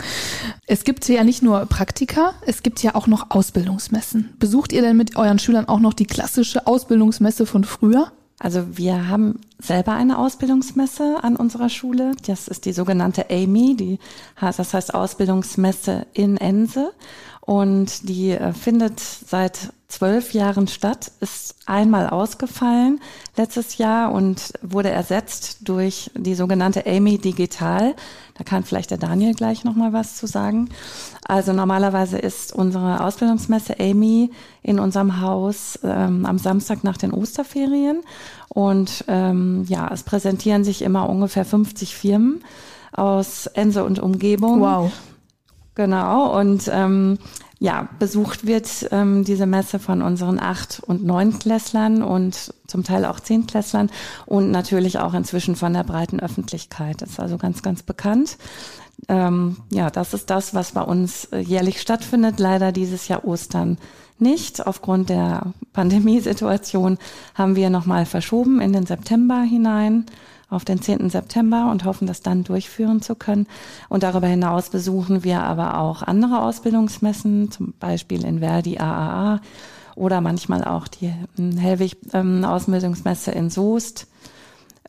Es 0.66 0.82
gibt 0.82 1.08
ja 1.08 1.22
nicht 1.22 1.42
nur 1.42 1.66
Praktika, 1.66 2.32
es 2.46 2.64
gibt 2.64 2.82
ja 2.82 2.96
auch 2.96 3.06
noch 3.06 3.30
Ausbildungsmessen. 3.30 4.34
Besucht 4.40 4.72
ihr 4.72 4.82
denn 4.82 4.96
mit 4.96 5.16
euren 5.16 5.38
Schülern 5.38 5.68
auch 5.68 5.78
noch 5.78 5.94
die 5.94 6.06
klassische 6.06 6.66
Ausbildungsmesse 6.66 7.46
von 7.46 7.62
früher? 7.62 8.10
Also 8.42 8.76
wir 8.76 9.06
haben 9.06 9.38
selber 9.60 9.92
eine 9.92 10.18
Ausbildungsmesse 10.18 11.22
an 11.22 11.36
unserer 11.36 11.68
Schule. 11.68 12.16
Das 12.26 12.48
ist 12.48 12.64
die 12.64 12.72
sogenannte 12.72 13.30
AMI, 13.30 13.76
die 13.76 13.98
das 14.40 14.74
heißt 14.74 14.94
Ausbildungsmesse 14.94 16.06
in 16.12 16.38
Ense. 16.38 16.92
Und 17.40 18.08
die 18.08 18.30
äh, 18.30 18.52
findet 18.52 18.98
seit 18.98 19.72
zwölf 19.86 20.32
Jahren 20.32 20.66
statt, 20.66 21.12
ist 21.20 21.54
einmal 21.66 22.08
ausgefallen 22.08 23.00
letztes 23.36 23.78
Jahr 23.78 24.10
und 24.10 24.52
wurde 24.62 24.90
ersetzt 24.90 25.58
durch 25.68 26.10
die 26.16 26.34
sogenannte 26.34 26.84
Amy 26.86 27.18
Digital. 27.18 27.94
Da 28.34 28.44
kann 28.44 28.64
vielleicht 28.64 28.90
der 28.90 28.98
Daniel 28.98 29.34
gleich 29.34 29.64
nochmal 29.64 29.92
was 29.92 30.16
zu 30.16 30.26
sagen. 30.26 30.68
Also 31.26 31.52
normalerweise 31.52 32.18
ist 32.18 32.52
unsere 32.52 33.04
Ausbildungsmesse 33.04 33.78
Amy 33.78 34.30
in 34.62 34.78
unserem 34.78 35.20
Haus 35.20 35.78
ähm, 35.82 36.24
am 36.26 36.38
Samstag 36.38 36.84
nach 36.84 36.96
den 36.96 37.12
Osterferien 37.12 38.00
und 38.48 39.04
ähm, 39.08 39.64
ja, 39.68 39.90
es 39.92 40.02
präsentieren 40.02 40.64
sich 40.64 40.82
immer 40.82 41.08
ungefähr 41.08 41.44
50 41.44 41.94
Firmen 41.94 42.42
aus 42.92 43.46
Ense 43.46 43.84
und 43.84 43.98
Umgebung. 43.98 44.60
Wow. 44.60 44.92
Genau, 45.74 46.38
und 46.38 46.70
ähm, 46.70 47.18
ja, 47.62 47.88
besucht 48.00 48.44
wird 48.44 48.88
ähm, 48.90 49.22
diese 49.22 49.46
Messe 49.46 49.78
von 49.78 50.02
unseren 50.02 50.40
Acht- 50.40 50.82
und 50.84 51.04
Neunklässlern 51.04 52.02
und 52.02 52.52
zum 52.66 52.82
Teil 52.82 53.04
auch 53.04 53.20
Zehntklässlern 53.20 53.88
und 54.26 54.50
natürlich 54.50 54.98
auch 54.98 55.14
inzwischen 55.14 55.54
von 55.54 55.72
der 55.72 55.84
breiten 55.84 56.18
Öffentlichkeit. 56.18 57.02
Das 57.02 57.10
ist 57.10 57.20
also 57.20 57.38
ganz, 57.38 57.62
ganz 57.62 57.84
bekannt. 57.84 58.36
Ähm, 59.08 59.58
ja, 59.70 59.90
das 59.90 60.12
ist 60.12 60.28
das, 60.30 60.54
was 60.54 60.72
bei 60.72 60.82
uns 60.82 61.26
äh, 61.26 61.38
jährlich 61.38 61.80
stattfindet. 61.80 62.40
Leider 62.40 62.72
dieses 62.72 63.06
Jahr 63.06 63.24
Ostern 63.24 63.78
nicht. 64.18 64.66
Aufgrund 64.66 65.08
der 65.08 65.52
Pandemiesituation 65.72 66.98
haben 67.36 67.54
wir 67.54 67.70
nochmal 67.70 68.06
verschoben 68.06 68.60
in 68.60 68.72
den 68.72 68.86
September 68.86 69.40
hinein 69.40 70.06
auf 70.52 70.64
den 70.64 70.80
10. 70.80 71.10
September 71.10 71.70
und 71.70 71.84
hoffen, 71.84 72.06
das 72.06 72.20
dann 72.20 72.44
durchführen 72.44 73.00
zu 73.00 73.14
können. 73.14 73.46
Und 73.88 74.02
darüber 74.02 74.26
hinaus 74.26 74.70
besuchen 74.70 75.24
wir 75.24 75.42
aber 75.42 75.78
auch 75.78 76.02
andere 76.02 76.42
Ausbildungsmessen, 76.42 77.50
zum 77.50 77.74
Beispiel 77.80 78.24
in 78.24 78.40
Verdi 78.40 78.78
AAA 78.78 79.40
oder 79.94 80.20
manchmal 80.20 80.64
auch 80.64 80.88
die 80.88 81.12
ähm, 81.38 81.56
Hellwig 81.56 81.96
ähm, 82.12 82.44
Ausbildungsmesse 82.44 83.32
in 83.32 83.50
Soest. 83.50 84.06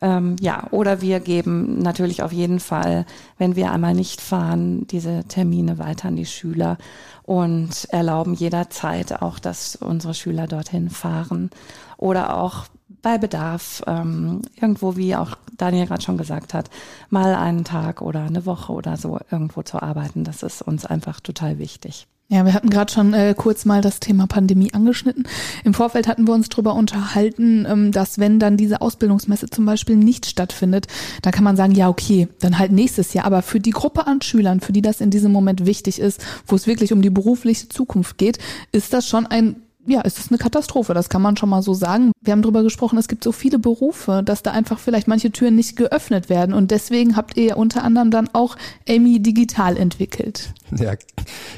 Ähm, 0.01 0.35
ja, 0.41 0.67
oder 0.71 1.01
wir 1.01 1.21
geben 1.21 1.79
natürlich 1.79 2.23
auf 2.23 2.33
jeden 2.33 2.59
Fall, 2.59 3.05
wenn 3.37 3.55
wir 3.55 3.71
einmal 3.71 3.93
nicht 3.93 4.19
fahren, 4.19 4.85
diese 4.87 5.23
Termine 5.29 5.77
weiter 5.77 6.09
an 6.09 6.17
die 6.17 6.25
Schüler 6.25 6.77
und 7.23 7.85
erlauben 7.89 8.33
jederzeit 8.33 9.21
auch, 9.21 9.39
dass 9.39 9.77
unsere 9.77 10.13
Schüler 10.13 10.47
dorthin 10.47 10.89
fahren 10.89 11.51
oder 11.97 12.37
auch 12.37 12.65
bei 13.03 13.19
Bedarf 13.19 13.83
ähm, 13.85 14.41
irgendwo, 14.55 14.95
wie 14.95 15.15
auch 15.15 15.37
Daniel 15.57 15.85
gerade 15.85 16.01
schon 16.01 16.17
gesagt 16.17 16.55
hat, 16.55 16.71
mal 17.11 17.35
einen 17.35 17.63
Tag 17.63 18.01
oder 18.01 18.23
eine 18.23 18.47
Woche 18.47 18.73
oder 18.73 18.97
so 18.97 19.19
irgendwo 19.29 19.61
zu 19.61 19.79
arbeiten. 19.79 20.23
Das 20.23 20.41
ist 20.41 20.63
uns 20.63 20.85
einfach 20.85 21.19
total 21.19 21.59
wichtig. 21.59 22.07
Ja, 22.29 22.45
wir 22.45 22.53
hatten 22.53 22.69
gerade 22.69 22.91
schon 22.91 23.13
äh, 23.13 23.35
kurz 23.37 23.65
mal 23.65 23.81
das 23.81 23.99
Thema 23.99 24.25
Pandemie 24.25 24.73
angeschnitten. 24.73 25.27
Im 25.65 25.73
Vorfeld 25.73 26.07
hatten 26.07 26.25
wir 26.25 26.33
uns 26.33 26.49
darüber 26.49 26.73
unterhalten, 26.73 27.67
ähm, 27.69 27.91
dass 27.91 28.17
wenn 28.17 28.39
dann 28.39 28.55
diese 28.57 28.81
Ausbildungsmesse 28.81 29.49
zum 29.49 29.65
Beispiel 29.65 29.97
nicht 29.97 30.25
stattfindet, 30.25 30.87
dann 31.21 31.33
kann 31.33 31.43
man 31.43 31.57
sagen, 31.57 31.75
ja, 31.75 31.89
okay, 31.89 32.29
dann 32.39 32.57
halt 32.57 32.71
nächstes 32.71 33.13
Jahr. 33.13 33.25
Aber 33.25 33.41
für 33.41 33.59
die 33.59 33.71
Gruppe 33.71 34.07
an 34.07 34.21
Schülern, 34.21 34.61
für 34.61 34.71
die 34.71 34.81
das 34.81 35.01
in 35.01 35.11
diesem 35.11 35.31
Moment 35.31 35.65
wichtig 35.65 35.99
ist, 35.99 36.25
wo 36.47 36.55
es 36.55 36.65
wirklich 36.65 36.93
um 36.93 37.01
die 37.01 37.09
berufliche 37.09 37.67
Zukunft 37.67 38.17
geht, 38.17 38.39
ist 38.71 38.93
das 38.93 39.07
schon 39.07 39.27
ein 39.27 39.57
ja, 39.85 40.01
es 40.03 40.17
ist 40.17 40.31
eine 40.31 40.37
Katastrophe, 40.37 40.93
das 40.93 41.09
kann 41.09 41.21
man 41.21 41.35
schon 41.35 41.49
mal 41.49 41.61
so 41.61 41.73
sagen. 41.73 42.11
Wir 42.21 42.31
haben 42.31 42.41
darüber 42.41 42.63
gesprochen, 42.63 42.97
es 42.97 43.07
gibt 43.07 43.23
so 43.23 43.31
viele 43.31 43.59
Berufe, 43.59 44.21
dass 44.23 44.43
da 44.43 44.51
einfach 44.51 44.79
vielleicht 44.79 45.07
manche 45.07 45.31
Türen 45.31 45.55
nicht 45.55 45.75
geöffnet 45.75 46.29
werden. 46.29 46.53
Und 46.53 46.71
deswegen 46.71 47.15
habt 47.15 47.37
ihr 47.37 47.43
ja 47.43 47.55
unter 47.55 47.83
anderem 47.83 48.09
dann 48.09 48.29
auch 48.33 48.55
Amy 48.87 49.21
Digital 49.21 49.77
entwickelt. 49.77 50.53
Ja, 50.75 50.93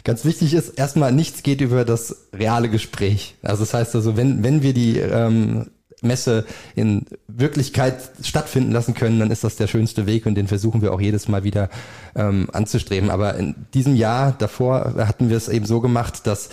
ganz 0.03 0.25
wichtig 0.25 0.53
ist 0.53 0.69
erstmal, 0.69 1.11
nichts 1.11 1.43
geht 1.43 1.61
über 1.61 1.85
das 1.85 2.27
reale 2.33 2.69
Gespräch. 2.69 3.35
Also 3.43 3.63
das 3.63 3.73
heißt 3.73 3.95
also, 3.95 4.17
wenn, 4.17 4.43
wenn 4.43 4.63
wir 4.63 4.73
die 4.73 4.97
ähm, 4.97 5.67
Messe 6.01 6.45
in 6.75 7.05
Wirklichkeit 7.27 7.97
stattfinden 8.21 8.71
lassen 8.71 8.93
können, 8.93 9.19
dann 9.19 9.31
ist 9.31 9.43
das 9.43 9.55
der 9.55 9.67
schönste 9.67 10.05
Weg 10.05 10.25
und 10.25 10.35
den 10.35 10.47
versuchen 10.47 10.81
wir 10.81 10.93
auch 10.93 11.01
jedes 11.01 11.27
Mal 11.27 11.43
wieder 11.43 11.69
ähm, 12.15 12.49
anzustreben. 12.53 13.09
Aber 13.09 13.35
in 13.35 13.55
diesem 13.73 13.95
Jahr 13.95 14.33
davor 14.37 14.95
hatten 14.97 15.29
wir 15.29 15.37
es 15.37 15.49
eben 15.49 15.65
so 15.65 15.81
gemacht, 15.81 16.27
dass 16.27 16.49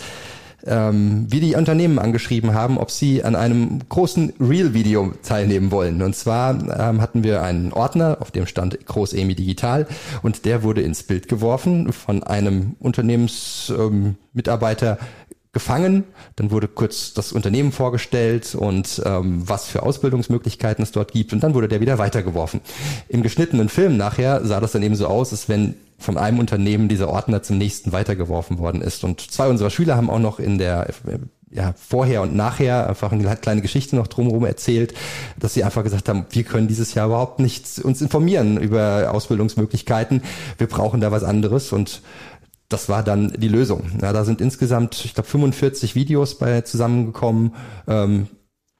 ähm, 0.65 1.25
wir 1.29 1.41
die 1.41 1.55
Unternehmen 1.55 1.99
angeschrieben 1.99 2.53
haben, 2.53 2.77
ob 2.77 2.89
sie 2.91 3.23
an 3.23 3.35
einem 3.35 3.79
großen 3.89 4.33
Real-Video 4.39 5.11
teilnehmen 5.23 5.71
wollen. 5.71 6.01
Und 6.01 6.15
zwar 6.15 6.51
ähm, 6.51 7.01
hatten 7.01 7.23
wir 7.23 7.41
einen 7.41 7.73
Ordner, 7.73 8.17
auf 8.19 8.31
dem 8.31 8.47
stand 8.47 8.85
Groß 8.85 9.13
EMI 9.13 9.35
Digital 9.35 9.87
und 10.21 10.45
der 10.45 10.63
wurde 10.63 10.81
ins 10.81 11.03
Bild 11.03 11.27
geworfen 11.27 11.91
von 11.91 12.23
einem 12.23 12.77
Unternehmensmitarbeiter 12.79 14.97
ähm, 14.99 15.07
gefangen. 15.53 16.03
Dann 16.35 16.51
wurde 16.51 16.67
kurz 16.67 17.13
das 17.13 17.31
Unternehmen 17.31 17.71
vorgestellt 17.71 18.55
und 18.55 19.01
ähm, 19.05 19.47
was 19.47 19.67
für 19.67 19.83
Ausbildungsmöglichkeiten 19.83 20.83
es 20.83 20.91
dort 20.91 21.13
gibt. 21.13 21.31
Und 21.31 21.43
dann 21.43 21.53
wurde 21.53 21.67
der 21.67 21.79
wieder 21.79 21.99
weitergeworfen. 21.99 22.59
Im 23.07 23.23
geschnittenen 23.23 23.69
Film 23.69 23.95
nachher 23.95 24.43
sah 24.45 24.59
das 24.59 24.73
dann 24.73 24.83
eben 24.83 24.95
so 24.95 25.07
aus, 25.07 25.31
als 25.31 25.47
wenn 25.47 25.75
von 25.99 26.17
einem 26.17 26.39
Unternehmen 26.39 26.89
dieser 26.89 27.07
Ordner 27.07 27.43
zum 27.43 27.59
nächsten 27.59 27.91
weitergeworfen 27.91 28.57
worden 28.57 28.81
ist. 28.81 29.03
Und 29.03 29.21
zwei 29.21 29.47
unserer 29.47 29.69
Schüler 29.69 29.95
haben 29.95 30.09
auch 30.09 30.19
noch 30.19 30.39
in 30.39 30.57
der 30.57 30.87
ja, 31.53 31.73
vorher 31.77 32.23
und 32.23 32.35
nachher 32.35 32.89
einfach 32.89 33.11
eine 33.11 33.35
kleine 33.35 33.61
Geschichte 33.61 33.95
noch 33.95 34.07
drumherum 34.07 34.43
erzählt, 34.43 34.93
dass 35.37 35.53
sie 35.53 35.63
einfach 35.63 35.83
gesagt 35.83 36.09
haben, 36.09 36.25
wir 36.31 36.43
können 36.43 36.67
dieses 36.67 36.95
Jahr 36.95 37.07
überhaupt 37.07 37.39
nicht 37.39 37.79
uns 37.83 38.01
informieren 38.01 38.57
über 38.57 39.11
Ausbildungsmöglichkeiten. 39.13 40.23
Wir 40.57 40.67
brauchen 40.67 40.99
da 40.99 41.11
was 41.11 41.23
anderes 41.23 41.71
und 41.71 42.01
das 42.73 42.89
war 42.89 43.03
dann 43.03 43.31
die 43.37 43.47
Lösung. 43.47 43.83
Ja, 44.01 44.11
da 44.11 44.25
sind 44.25 44.41
insgesamt, 44.41 45.05
ich 45.05 45.13
glaube, 45.13 45.29
45 45.29 45.95
Videos 45.95 46.37
bei 46.37 46.61
zusammengekommen. 46.61 47.53
Ähm, 47.87 48.27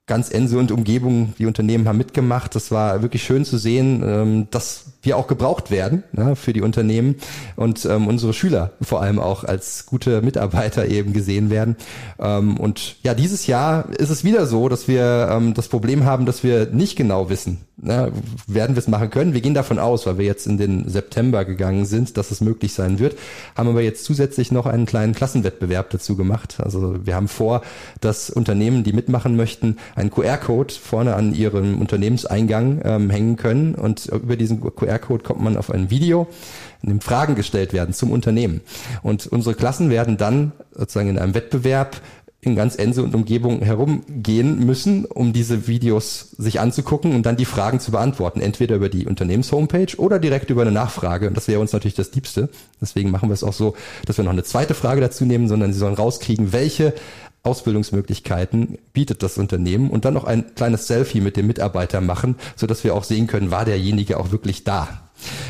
ganz 0.05 0.29
Ense 0.31 0.57
und 0.57 0.71
Umgebung, 0.71 1.33
die 1.39 1.45
Unternehmen 1.45 1.87
haben 1.87 1.97
mitgemacht. 1.97 2.55
Das 2.55 2.71
war 2.71 3.01
wirklich 3.01 3.23
schön 3.23 3.45
zu 3.45 3.57
sehen, 3.57 4.03
ähm, 4.03 4.47
dass 4.51 4.97
wir 5.01 5.15
auch 5.15 5.27
gebraucht 5.27 5.71
werden 5.71 6.03
für 6.35 6.53
die 6.53 6.61
Unternehmen 6.61 7.15
und 7.55 7.85
ähm, 7.85 8.07
unsere 8.07 8.33
Schüler 8.33 8.71
vor 8.81 9.01
allem 9.01 9.19
auch 9.19 9.43
als 9.43 9.85
gute 9.85 10.21
Mitarbeiter 10.21 10.87
eben 10.87 11.13
gesehen 11.13 11.49
werden. 11.49 11.77
Ähm, 12.19 12.57
und 12.57 12.95
ja, 13.03 13.13
dieses 13.13 13.47
Jahr 13.47 13.89
ist 13.97 14.09
es 14.09 14.23
wieder 14.23 14.45
so, 14.45 14.69
dass 14.69 14.87
wir 14.87 15.51
das 15.55 15.67
Problem 15.67 16.05
haben, 16.05 16.25
dass 16.25 16.43
wir 16.43 16.67
nicht 16.67 16.95
genau 16.95 17.29
wissen, 17.29 17.59
ne, 17.83 18.11
werden 18.47 18.75
wir 18.75 18.79
es 18.79 18.87
machen 18.87 19.09
können. 19.09 19.33
Wir 19.33 19.41
gehen 19.41 19.53
davon 19.53 19.79
aus, 19.79 20.05
weil 20.05 20.17
wir 20.17 20.25
jetzt 20.25 20.47
in 20.47 20.57
den 20.57 20.89
September 20.89 21.45
gegangen 21.45 21.85
sind, 21.85 22.17
dass 22.17 22.31
es 22.31 22.41
möglich 22.41 22.73
sein 22.73 22.99
wird, 22.99 23.17
haben 23.55 23.69
aber 23.69 23.81
jetzt 23.81 24.05
zusätzlich 24.05 24.51
noch 24.51 24.65
einen 24.65 24.85
kleinen 24.85 25.13
Klassenwettbewerb 25.13 25.89
dazu 25.89 26.15
gemacht. 26.15 26.57
Also 26.59 27.05
wir 27.05 27.15
haben 27.15 27.27
vor, 27.27 27.61
dass 28.01 28.29
Unternehmen, 28.29 28.83
die 28.83 28.93
mitmachen 28.93 29.35
möchten, 29.35 29.77
einen 29.95 30.09
QR-Code 30.09 30.73
vorne 30.73 31.15
an 31.15 31.33
ihrem 31.33 31.79
Unternehmenseingang 31.79 32.81
ähm, 32.83 33.09
hängen 33.09 33.35
können 33.35 33.75
und 33.75 34.05
über 34.07 34.35
diesen 34.35 34.61
QR-Code 34.61 35.23
kommt 35.23 35.41
man 35.41 35.57
auf 35.57 35.71
ein 35.71 35.89
Video, 35.89 36.27
in 36.81 36.89
dem 36.89 37.01
Fragen 37.01 37.35
gestellt 37.35 37.73
werden 37.73 37.93
zum 37.93 38.11
Unternehmen. 38.11 38.61
Und 39.01 39.27
unsere 39.27 39.55
Klassen 39.55 39.89
werden 39.89 40.17
dann 40.17 40.51
sozusagen 40.73 41.09
in 41.09 41.17
einem 41.17 41.33
Wettbewerb 41.33 42.01
in 42.45 42.55
ganz 42.55 42.75
Ense 42.75 43.03
und 43.03 43.15
Umgebung 43.15 43.61
herumgehen 43.61 44.65
müssen, 44.65 45.05
um 45.05 45.33
diese 45.33 45.67
Videos 45.67 46.31
sich 46.37 46.59
anzugucken 46.59 47.15
und 47.15 47.25
dann 47.25 47.37
die 47.37 47.45
Fragen 47.45 47.79
zu 47.79 47.91
beantworten. 47.91 48.41
Entweder 48.41 48.75
über 48.75 48.89
die 48.89 49.07
Unternehmenshomepage 49.07 49.97
oder 49.97 50.19
direkt 50.19 50.49
über 50.49 50.61
eine 50.61 50.71
Nachfrage. 50.71 51.27
Und 51.27 51.37
das 51.37 51.47
wäre 51.47 51.59
uns 51.59 51.73
natürlich 51.73 51.95
das 51.95 52.13
Liebste. 52.13 52.49
Deswegen 52.81 53.11
machen 53.11 53.29
wir 53.29 53.33
es 53.33 53.43
auch 53.43 53.53
so, 53.53 53.75
dass 54.05 54.17
wir 54.17 54.23
noch 54.23 54.31
eine 54.31 54.43
zweite 54.43 54.73
Frage 54.73 55.01
dazu 55.01 55.25
nehmen, 55.25 55.47
sondern 55.47 55.73
sie 55.73 55.79
sollen 55.79 55.95
rauskriegen, 55.95 56.53
welche 56.53 56.93
Ausbildungsmöglichkeiten 57.43 58.77
bietet 58.93 59.21
das 59.21 59.37
Unternehmen 59.37 59.89
und 59.89 60.05
dann 60.05 60.13
noch 60.13 60.23
ein 60.23 60.55
kleines 60.55 60.87
Selfie 60.87 61.19
mit 61.19 61.35
dem 61.35 61.47
Mitarbeiter 61.47 61.99
machen, 61.99 62.35
so 62.55 62.67
dass 62.67 62.85
wir 62.85 62.95
auch 62.95 63.03
sehen 63.03 63.27
können, 63.27 63.51
war 63.51 63.65
derjenige 63.65 64.17
auch 64.17 64.31
wirklich 64.31 64.63
da. 64.63 65.03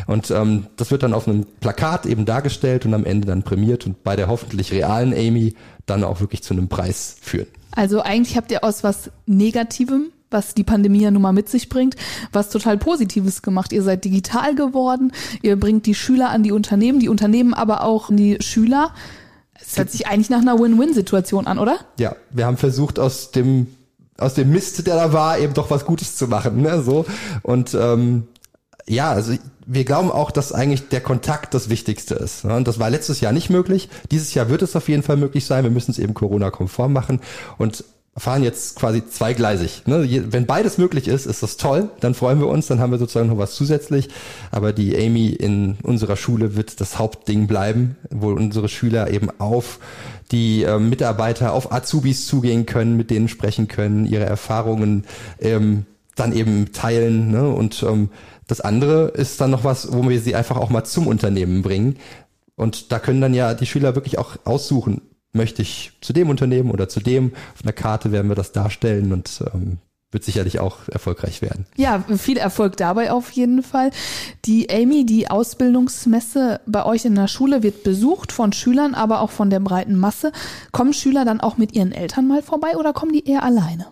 Und 0.07 0.31
ähm, 0.31 0.67
das 0.75 0.91
wird 0.91 1.03
dann 1.03 1.13
auf 1.13 1.27
einem 1.27 1.45
Plakat 1.59 2.05
eben 2.05 2.25
dargestellt 2.25 2.85
und 2.85 2.93
am 2.93 3.05
Ende 3.05 3.27
dann 3.27 3.43
prämiert 3.43 3.85
und 3.85 4.03
bei 4.03 4.15
der 4.15 4.27
hoffentlich 4.27 4.71
realen 4.71 5.13
Amy 5.13 5.55
dann 5.85 6.03
auch 6.03 6.19
wirklich 6.19 6.43
zu 6.43 6.53
einem 6.53 6.67
Preis 6.67 7.15
führen. 7.21 7.47
Also 7.71 8.01
eigentlich 8.01 8.37
habt 8.37 8.51
ihr 8.51 8.63
aus 8.63 8.83
was 8.83 9.09
Negativem 9.25 10.11
was 10.33 10.53
die 10.55 10.63
Pandemie 10.63 11.03
ja 11.03 11.11
nun 11.11 11.21
mal 11.21 11.31
mit 11.31 11.47
sich 11.47 11.69
bringt, 11.69 11.95
was 12.33 12.49
total 12.49 12.77
Positives 12.77 13.41
gemacht. 13.41 13.71
Ihr 13.71 13.83
seid 13.83 14.03
digital 14.03 14.55
geworden, 14.55 15.13
ihr 15.41 15.57
bringt 15.57 15.85
die 15.85 15.95
Schüler 15.95 16.31
an 16.31 16.43
die 16.43 16.51
Unternehmen, 16.51 16.99
die 16.99 17.07
Unternehmen 17.07 17.53
aber 17.53 17.83
auch 17.83 18.09
an 18.09 18.17
die 18.17 18.37
Schüler. 18.41 18.93
Es 19.53 19.77
hört 19.77 19.91
sich 19.91 20.07
eigentlich 20.07 20.29
nach 20.29 20.41
einer 20.41 20.59
Win-Win-Situation 20.59 21.47
an, 21.47 21.59
oder? 21.59 21.77
Ja, 21.99 22.15
wir 22.31 22.45
haben 22.45 22.57
versucht, 22.57 22.99
aus 22.99 23.31
dem 23.31 23.67
aus 24.17 24.35
dem 24.35 24.51
Mist, 24.51 24.85
der 24.85 24.95
da 24.95 25.11
war, 25.11 25.39
eben 25.39 25.55
doch 25.55 25.71
was 25.71 25.85
Gutes 25.85 26.15
zu 26.15 26.27
machen, 26.27 26.61
ne? 26.61 26.83
So 26.83 27.05
und 27.41 27.73
ähm, 27.73 28.27
ja, 28.87 29.11
also 29.11 29.33
wir 29.65 29.85
glauben 29.85 30.11
auch, 30.11 30.31
dass 30.31 30.51
eigentlich 30.51 30.89
der 30.89 31.01
Kontakt 31.01 31.53
das 31.53 31.69
Wichtigste 31.69 32.15
ist. 32.15 32.43
Ne? 32.45 32.55
Und 32.55 32.67
das 32.67 32.79
war 32.79 32.89
letztes 32.89 33.21
Jahr 33.21 33.31
nicht 33.31 33.49
möglich. 33.49 33.89
Dieses 34.11 34.33
Jahr 34.33 34.49
wird 34.49 34.61
es 34.61 34.75
auf 34.75 34.89
jeden 34.89 35.03
Fall 35.03 35.17
möglich 35.17 35.45
sein. 35.45 35.63
Wir 35.63 35.71
müssen 35.71 35.91
es 35.91 35.99
eben 35.99 36.13
Corona-konform 36.13 36.91
machen 36.91 37.21
und 37.57 37.85
fahren 38.15 38.43
jetzt 38.43 38.75
quasi 38.75 39.07
zweigleisig. 39.07 39.83
Ne? 39.87 40.25
Wenn 40.31 40.45
beides 40.45 40.77
möglich 40.77 41.07
ist, 41.07 41.25
ist 41.25 41.41
das 41.41 41.57
toll. 41.57 41.89
Dann 41.99 42.13
freuen 42.13 42.39
wir 42.39 42.47
uns. 42.47 42.67
Dann 42.67 42.79
haben 42.79 42.91
wir 42.91 42.99
sozusagen 42.99 43.29
noch 43.29 43.37
was 43.37 43.55
zusätzlich. 43.55 44.09
Aber 44.51 44.73
die 44.73 44.95
Amy 44.95 45.29
in 45.29 45.77
unserer 45.81 46.15
Schule 46.15 46.55
wird 46.55 46.79
das 46.79 46.99
Hauptding 46.99 47.47
bleiben, 47.47 47.95
wo 48.11 48.29
unsere 48.31 48.69
Schüler 48.69 49.09
eben 49.09 49.29
auf 49.39 49.79
die 50.31 50.63
äh, 50.63 50.77
Mitarbeiter, 50.77 51.53
auf 51.53 51.71
Azubis 51.71 52.27
zugehen 52.27 52.65
können, 52.65 52.97
mit 52.97 53.09
denen 53.09 53.27
sprechen 53.27 53.67
können, 53.67 54.05
ihre 54.05 54.25
Erfahrungen 54.25 55.05
ähm, 55.39 55.85
dann 56.15 56.33
eben 56.33 56.71
teilen. 56.71 57.31
Ne? 57.31 57.49
Und 57.49 57.83
ähm, 57.83 58.09
das 58.47 58.61
andere 58.61 59.09
ist 59.09 59.39
dann 59.41 59.51
noch 59.51 59.63
was, 59.63 59.93
wo 59.93 60.07
wir 60.07 60.19
sie 60.19 60.35
einfach 60.35 60.57
auch 60.57 60.69
mal 60.69 60.83
zum 60.83 61.07
Unternehmen 61.07 61.61
bringen. 61.61 61.97
Und 62.55 62.91
da 62.91 62.99
können 62.99 63.21
dann 63.21 63.33
ja 63.33 63.53
die 63.53 63.65
Schüler 63.65 63.95
wirklich 63.95 64.17
auch 64.19 64.35
aussuchen, 64.45 65.01
möchte 65.31 65.61
ich 65.61 65.93
zu 66.01 66.13
dem 66.13 66.29
Unternehmen 66.29 66.71
oder 66.71 66.87
zu 66.87 66.99
dem. 66.99 67.33
Auf 67.55 67.63
einer 67.63 67.73
Karte 67.73 68.11
werden 68.11 68.29
wir 68.29 68.35
das 68.35 68.51
darstellen 68.51 69.11
und 69.11 69.43
ähm, 69.53 69.79
wird 70.13 70.23
sicherlich 70.23 70.59
auch 70.59 70.87
erfolgreich 70.89 71.41
werden. 71.41 71.65
Ja, 71.75 72.03
viel 72.17 72.37
Erfolg 72.37 72.77
dabei 72.77 73.11
auf 73.11 73.31
jeden 73.31 73.63
Fall. 73.63 73.89
Die 74.45 74.69
Amy, 74.69 75.05
die 75.05 75.29
Ausbildungsmesse 75.29 76.61
bei 76.67 76.85
euch 76.85 77.05
in 77.05 77.15
der 77.15 77.27
Schule 77.27 77.63
wird 77.63 77.83
besucht 77.83 78.31
von 78.31 78.53
Schülern, 78.53 78.93
aber 78.93 79.21
auch 79.21 79.31
von 79.31 79.49
der 79.49 79.59
breiten 79.59 79.97
Masse. 79.97 80.31
Kommen 80.71 80.93
Schüler 80.93 81.25
dann 81.25 81.41
auch 81.41 81.57
mit 81.57 81.75
ihren 81.75 81.91
Eltern 81.91 82.27
mal 82.27 82.43
vorbei 82.43 82.77
oder 82.77 82.93
kommen 82.93 83.13
die 83.13 83.27
eher 83.27 83.43
alleine? 83.43 83.87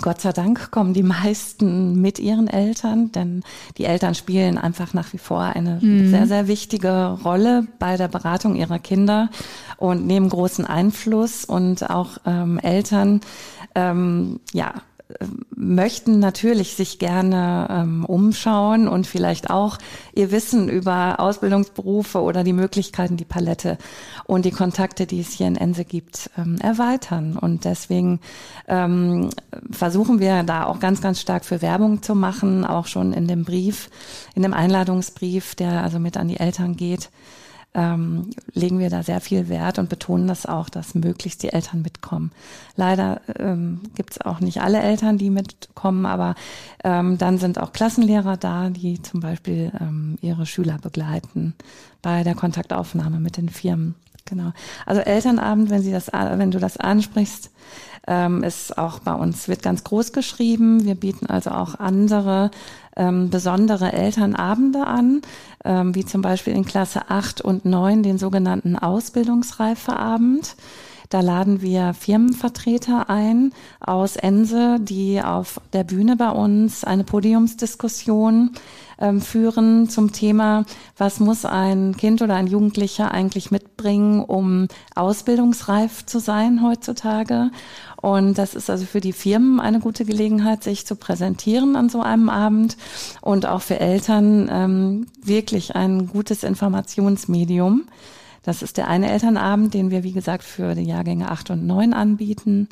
Gott 0.00 0.20
sei 0.20 0.32
Dank 0.32 0.70
kommen 0.70 0.94
die 0.94 1.02
meisten 1.02 2.00
mit 2.00 2.18
ihren 2.18 2.48
Eltern, 2.48 3.12
denn 3.12 3.42
die 3.76 3.84
Eltern 3.84 4.14
spielen 4.14 4.56
einfach 4.56 4.94
nach 4.94 5.12
wie 5.12 5.18
vor 5.18 5.42
eine 5.42 5.78
mhm. 5.80 6.10
sehr, 6.10 6.26
sehr 6.26 6.48
wichtige 6.48 7.18
Rolle 7.24 7.66
bei 7.78 7.96
der 7.96 8.08
Beratung 8.08 8.56
ihrer 8.56 8.78
Kinder 8.78 9.30
und 9.76 10.06
nehmen 10.06 10.28
großen 10.28 10.64
Einfluss 10.64 11.44
und 11.44 11.90
auch 11.90 12.18
ähm, 12.24 12.58
Eltern, 12.58 13.20
ähm, 13.74 14.40
ja, 14.52 14.74
möchten 15.54 16.18
natürlich 16.18 16.74
sich 16.74 16.98
gerne 16.98 17.68
ähm, 17.70 18.04
umschauen 18.04 18.88
und 18.88 19.06
vielleicht 19.06 19.50
auch 19.50 19.78
ihr 20.14 20.30
Wissen 20.30 20.68
über 20.68 21.20
Ausbildungsberufe 21.20 22.20
oder 22.20 22.44
die 22.44 22.52
Möglichkeiten, 22.52 23.16
die 23.16 23.24
Palette 23.24 23.78
und 24.24 24.44
die 24.44 24.50
Kontakte, 24.50 25.06
die 25.06 25.20
es 25.20 25.32
hier 25.32 25.46
in 25.46 25.56
Ense 25.56 25.84
gibt, 25.84 26.30
ähm, 26.38 26.56
erweitern. 26.62 27.36
Und 27.36 27.64
deswegen 27.64 28.20
ähm, 28.68 29.30
versuchen 29.70 30.20
wir 30.20 30.42
da 30.42 30.64
auch 30.64 30.80
ganz, 30.80 31.00
ganz 31.00 31.20
stark 31.20 31.44
für 31.44 31.62
Werbung 31.62 32.02
zu 32.02 32.14
machen, 32.14 32.64
auch 32.64 32.86
schon 32.86 33.12
in 33.12 33.26
dem 33.26 33.44
Brief, 33.44 33.90
in 34.34 34.42
dem 34.42 34.54
Einladungsbrief, 34.54 35.54
der 35.54 35.82
also 35.82 35.98
mit 35.98 36.16
an 36.16 36.28
die 36.28 36.40
Eltern 36.40 36.76
geht 36.76 37.10
ähm, 37.74 38.30
legen 38.52 38.78
wir 38.78 38.90
da 38.90 39.02
sehr 39.02 39.20
viel 39.20 39.48
Wert 39.48 39.78
und 39.78 39.88
betonen 39.88 40.26
das 40.26 40.44
auch, 40.44 40.68
dass 40.68 40.94
möglichst 40.94 41.42
die 41.42 41.52
Eltern 41.52 41.82
mitkommen. 41.82 42.32
Leider 42.76 43.20
ähm, 43.38 43.80
gibt 43.94 44.12
es 44.12 44.20
auch 44.20 44.40
nicht 44.40 44.60
alle 44.60 44.80
Eltern, 44.80 45.18
die 45.18 45.30
mitkommen, 45.30 46.04
aber 46.04 46.34
ähm, 46.82 47.16
dann 47.18 47.38
sind 47.38 47.58
auch 47.58 47.72
Klassenlehrer 47.72 48.36
da, 48.36 48.70
die 48.70 49.00
zum 49.02 49.20
Beispiel 49.20 49.72
ähm, 49.80 50.18
ihre 50.20 50.46
Schüler 50.46 50.78
begleiten 50.78 51.54
bei 52.02 52.24
der 52.24 52.34
Kontaktaufnahme 52.34 53.20
mit 53.20 53.36
den 53.36 53.48
Firmen. 53.48 53.94
Genau. 54.30 54.52
Also 54.86 55.02
Elternabend, 55.02 55.70
wenn 55.70 55.82
Sie 55.82 55.90
das, 55.90 56.06
wenn 56.12 56.52
du 56.52 56.60
das 56.60 56.76
ansprichst, 56.76 57.50
ähm, 58.06 58.42
ist 58.42 58.78
auch 58.78 59.00
bei 59.00 59.12
uns, 59.12 59.48
wird 59.48 59.62
ganz 59.62 59.84
groß 59.84 60.12
geschrieben. 60.12 60.84
Wir 60.84 60.94
bieten 60.94 61.26
also 61.26 61.50
auch 61.50 61.74
andere 61.74 62.50
ähm, 62.96 63.28
besondere 63.28 63.92
Elternabende 63.92 64.86
an, 64.86 65.22
ähm, 65.64 65.94
wie 65.94 66.04
zum 66.04 66.22
Beispiel 66.22 66.54
in 66.54 66.64
Klasse 66.64 67.10
8 67.10 67.40
und 67.40 67.64
9 67.64 68.02
den 68.02 68.18
sogenannten 68.18 68.76
Ausbildungsreifeabend. 68.76 70.54
Da 71.10 71.22
laden 71.22 71.60
wir 71.60 71.92
Firmenvertreter 71.92 73.10
ein 73.10 73.52
aus 73.80 74.14
Ense, 74.14 74.78
die 74.80 75.20
auf 75.20 75.60
der 75.72 75.82
Bühne 75.82 76.14
bei 76.14 76.30
uns 76.30 76.84
eine 76.84 77.02
Podiumsdiskussion 77.02 78.52
ähm, 79.00 79.20
führen 79.20 79.88
zum 79.88 80.12
Thema, 80.12 80.64
was 80.96 81.18
muss 81.18 81.44
ein 81.44 81.96
Kind 81.96 82.22
oder 82.22 82.36
ein 82.36 82.46
Jugendlicher 82.46 83.10
eigentlich 83.10 83.50
mitbringen, 83.50 84.22
um 84.22 84.68
ausbildungsreif 84.94 86.06
zu 86.06 86.20
sein 86.20 86.62
heutzutage. 86.62 87.50
Und 88.00 88.38
das 88.38 88.54
ist 88.54 88.70
also 88.70 88.84
für 88.86 89.00
die 89.00 89.12
Firmen 89.12 89.58
eine 89.58 89.80
gute 89.80 90.04
Gelegenheit, 90.04 90.62
sich 90.62 90.86
zu 90.86 90.94
präsentieren 90.94 91.74
an 91.74 91.88
so 91.88 92.02
einem 92.02 92.28
Abend 92.28 92.76
und 93.20 93.46
auch 93.46 93.62
für 93.62 93.80
Eltern 93.80 94.48
ähm, 94.48 95.06
wirklich 95.20 95.74
ein 95.74 96.06
gutes 96.06 96.44
Informationsmedium. 96.44 97.88
Das 98.42 98.62
ist 98.62 98.76
der 98.76 98.88
eine 98.88 99.10
Elternabend, 99.10 99.74
den 99.74 99.90
wir, 99.90 100.02
wie 100.02 100.12
gesagt, 100.12 100.44
für 100.44 100.74
die 100.74 100.84
Jahrgänge 100.84 101.30
8 101.30 101.50
und 101.50 101.66
9 101.66 101.92
anbieten. 101.92 102.68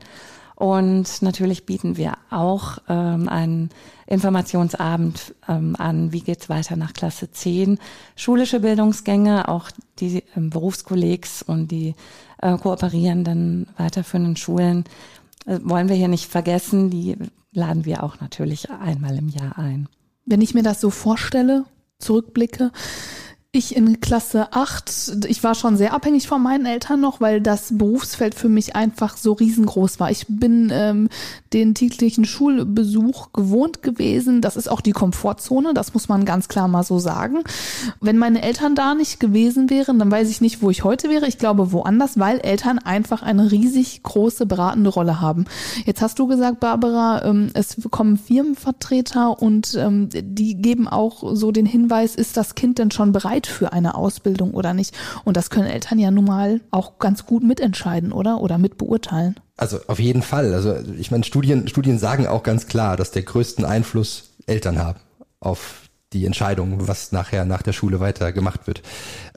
Und 0.55 1.23
natürlich 1.23 1.67
bieten 1.67 1.97
wir 1.97 2.15
auch 2.31 2.79
ähm, 2.89 3.29
einen 3.29 3.71
Informationsabend 4.07 5.35
ähm, 5.49 5.77
an, 5.79 6.13
wie 6.13 6.21
geht's 6.21 6.49
weiter 6.49 6.75
nach 6.75 6.95
Klasse 6.95 7.31
10. 7.31 7.79
Schulische 8.17 8.59
Bildungsgänge, 8.59 9.49
auch 9.49 9.71
die 10.01 10.25
ähm, 10.37 10.51
Berufskollegs 10.51 11.43
und 11.43 11.71
die 11.71 11.95
äh, 12.43 12.57
kooperierenden 12.57 13.69
weiterführenden 13.77 14.35
Schulen 14.35 14.83
äh, 15.47 15.61
wollen 15.63 15.89
wir 15.89 15.97
hier 15.97 16.09
nicht 16.09 16.29
vergessen. 16.29 16.91
Die 16.91 17.17
laden 17.53 17.85
wir 17.85 18.03
auch 18.03 18.21
natürlich 18.21 18.69
einmal 18.71 19.17
im 19.17 19.29
Jahr 19.29 19.59
ein. 19.59 19.89
Wenn 20.27 20.41
ich 20.41 20.55
mir 20.55 20.65
das 20.65 20.81
so 20.81 20.91
vorstelle, 20.91 21.67
zurückblicke, 22.01 22.73
ich 23.51 23.75
in 23.75 24.03
Klasse 24.03 24.53
8, 24.53 25.25
ich 25.27 25.43
war 25.43 25.55
schon 25.55 25.79
sehr 25.79 25.95
abhängig 25.95 26.29
von 26.29 26.43
meinen 26.43 26.67
Eltern 26.67 27.01
noch, 27.01 27.23
weil 27.23 27.41
das 27.41 27.79
Berufsfeld 27.79 28.35
für 28.35 28.51
mich 28.51 28.77
einfach 28.77 29.17
so 29.17 29.33
riesengroß 29.33 29.99
war. 30.01 30.11
Ich 30.11 30.27
bin 30.29 30.71
ähm, 30.71 31.09
den 31.55 31.75
täglichen 31.75 32.27
Schulbesuch 32.27 33.33
gewohnt 33.33 33.83
gewesen. 33.83 34.43
Das 34.43 34.59
ist 34.59 34.69
auch 34.69 34.83
die 34.83 34.93
Komfortzone, 34.93 35.73
das 35.73 35.95
muss 35.95 36.11
man 36.11 36.27
ganz 36.27 36.49
klar 36.49 36.69
mal 36.69 36.83
so 36.83 36.99
sagen. 36.99 37.39
Wenn 38.03 38.19
meine 38.19 38.43
Eltern 38.43 38.75
da 38.75 38.95
nicht 38.95 39.19
gewesen 39.19 39.71
wären, 39.71 39.99
dann 39.99 40.11
weiß 40.11 40.29
ich 40.29 40.43
nicht, 40.43 40.61
wo 40.61 40.69
ich 40.69 40.85
heute 40.85 41.09
wäre. 41.09 41.27
Ich 41.27 41.39
glaube 41.39 41.73
woanders, 41.73 42.19
weil 42.19 42.41
Eltern 42.41 42.79
einfach 42.79 43.23
eine 43.23 43.51
riesig 43.51 44.03
große 44.03 44.45
beratende 44.45 44.91
Rolle 44.91 45.23
haben. 45.23 45.47
Jetzt 45.87 46.03
hast 46.03 46.19
du 46.19 46.27
gesagt, 46.27 46.61
Barbara, 46.61 47.25
ähm, 47.25 47.49
es 47.55 47.79
kommen 47.91 48.19
Firmenvertreter 48.19 49.41
und 49.41 49.75
ähm, 49.75 50.11
die 50.13 50.57
geben 50.57 50.87
auch 50.87 51.35
so 51.35 51.51
den 51.51 51.65
Hinweis, 51.65 52.15
ist 52.15 52.37
das 52.37 52.55
Kind 52.55 52.79
denn 52.79 52.91
schon 52.91 53.13
bereit 53.13 53.38
für 53.47 53.73
eine 53.73 53.95
Ausbildung 53.95 54.53
oder 54.53 54.75
nicht? 54.75 54.97
Und 55.25 55.37
das 55.37 55.51
können 55.51 55.69
Eltern 55.69 55.99
ja 55.99 56.11
nun 56.11 56.25
mal 56.25 56.61
auch 56.71 56.99
ganz 56.99 57.27
gut 57.27 57.43
mitentscheiden, 57.43 58.13
oder? 58.13 58.41
Oder 58.41 58.59
mitbeurteilen. 58.59 59.37
Also 59.57 59.79
auf 59.87 59.99
jeden 59.99 60.23
Fall. 60.23 60.55
Also 60.55 60.77
ich 60.99 61.11
meine, 61.11 61.25
Studien, 61.25 61.69
Studien 61.69 61.99
sagen 61.99 62.27
auch 62.27 62.43
ganz 62.43 62.67
klar, 62.67 62.97
dass 62.97 63.11
der 63.11 63.23
größten 63.23 63.65
Einfluss 63.65 64.31
Eltern 64.47 64.79
haben 64.79 65.01
auf 65.41 65.89
die 66.13 66.25
Entscheidung, 66.25 66.89
was 66.89 67.13
nachher 67.13 67.45
nach 67.45 67.63
der 67.63 67.73
Schule 67.73 68.01
weiter 68.01 68.33
gemacht 68.33 68.67
wird. 68.67 68.83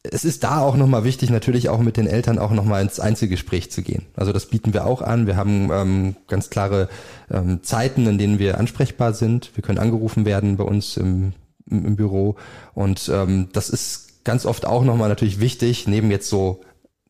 Es 0.04 0.24
ist 0.24 0.44
da 0.44 0.60
auch 0.60 0.78
nochmal 0.78 1.04
wichtig, 1.04 1.30
natürlich 1.30 1.70
auch 1.70 1.80
mit 1.80 1.98
den 1.98 2.08
Eltern 2.08 2.40
auch 2.40 2.52
nochmal 2.52 2.82
ins 2.82 3.00
Einzelgespräch 3.00 3.72
zu 3.72 3.82
gehen. 3.82 4.06
Also 4.16 4.32
das 4.32 4.46
bieten 4.46 4.74
wir 4.74 4.86
auch 4.86 5.02
an. 5.02 5.28
Wir 5.28 5.36
haben 5.36 5.70
ähm, 5.72 6.16
ganz 6.28 6.50
klare 6.50 6.88
ähm, 7.30 7.62
Zeiten, 7.62 8.08
in 8.08 8.18
denen 8.18 8.40
wir 8.40 8.58
ansprechbar 8.58 9.14
sind. 9.14 9.52
Wir 9.56 9.64
können 9.64 9.80
angerufen 9.80 10.26
werden 10.26 10.56
bei 10.56 10.64
uns 10.64 10.96
im, 10.96 11.34
im, 11.70 11.96
Büro. 11.96 12.36
Und 12.74 13.10
ähm, 13.14 13.50
das 13.54 13.70
ist 13.70 14.24
ganz 14.24 14.46
oft 14.46 14.66
auch 14.66 14.84
nochmal 14.84 15.10
natürlich 15.10 15.40
wichtig, 15.40 15.88
neben 15.88 16.12
jetzt 16.12 16.30
so 16.30 16.62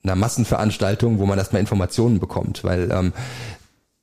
einer 0.04 0.16
Massenveranstaltung, 0.16 1.20
wo 1.20 1.26
man 1.26 1.38
erstmal 1.38 1.60
Informationen 1.60 2.20
bekommt, 2.20 2.64
weil 2.64 2.90
ähm, 2.92 3.14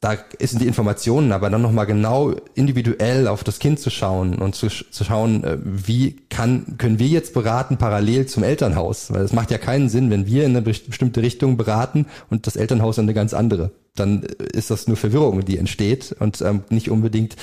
da 0.01 0.17
sind 0.39 0.63
die 0.63 0.69
Informationen, 0.69 1.33
aber 1.33 1.51
dann 1.51 1.61
nochmal 1.61 1.87
genau 1.87 2.33
individuell 2.55 3.27
auf 3.27 3.43
das 3.43 3.59
Kind 3.59 3.81
zu 3.81 3.91
schauen 3.91 4.37
und 4.37 4.55
zu, 4.55 4.69
zu 4.69 5.05
schauen, 5.05 5.43
äh, 5.43 5.59
wie 5.65 6.17
kann, 6.29 6.77
können 6.79 7.01
wir 7.01 7.09
jetzt 7.09 7.35
beraten 7.35 7.79
parallel 7.79 8.27
zum 8.27 8.45
Elternhaus? 8.45 9.13
Weil 9.13 9.23
es 9.23 9.33
macht 9.33 9.51
ja 9.51 9.59
keinen 9.59 9.89
Sinn, 9.89 10.11
wenn 10.11 10.27
wir 10.27 10.45
in 10.45 10.57
eine 10.57 10.63
bestimmte 10.63 11.21
Richtung 11.21 11.57
beraten 11.57 12.07
und 12.31 12.47
das 12.47 12.55
Elternhaus 12.55 12.99
in 12.99 13.07
eine 13.07 13.15
ganz 13.15 13.35
andere. 13.35 13.73
Dann 13.99 14.23
ist 14.23 14.71
das 14.71 14.89
nur 14.89 14.97
Verwirrung, 14.97 15.45
die 15.45 15.59
entsteht 15.59 16.15
und 16.19 16.41
ähm, 16.41 16.63
nicht 16.71 16.91
unbedingt 16.91 17.37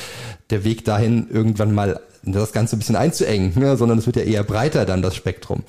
der 0.49 0.63
Weg 0.63 0.85
dahin, 0.85 1.27
irgendwann 1.29 1.73
mal 1.73 1.99
das 2.25 2.53
Ganze 2.53 2.75
ein 2.75 2.79
bisschen 2.79 2.95
einzuengen, 2.95 3.53
ne, 3.55 3.77
sondern 3.77 3.99
es 3.99 4.05
wird 4.05 4.15
ja 4.15 4.23
eher 4.23 4.43
breiter 4.43 4.85
dann 4.85 5.01
das 5.01 5.15
Spektrum. 5.15 5.63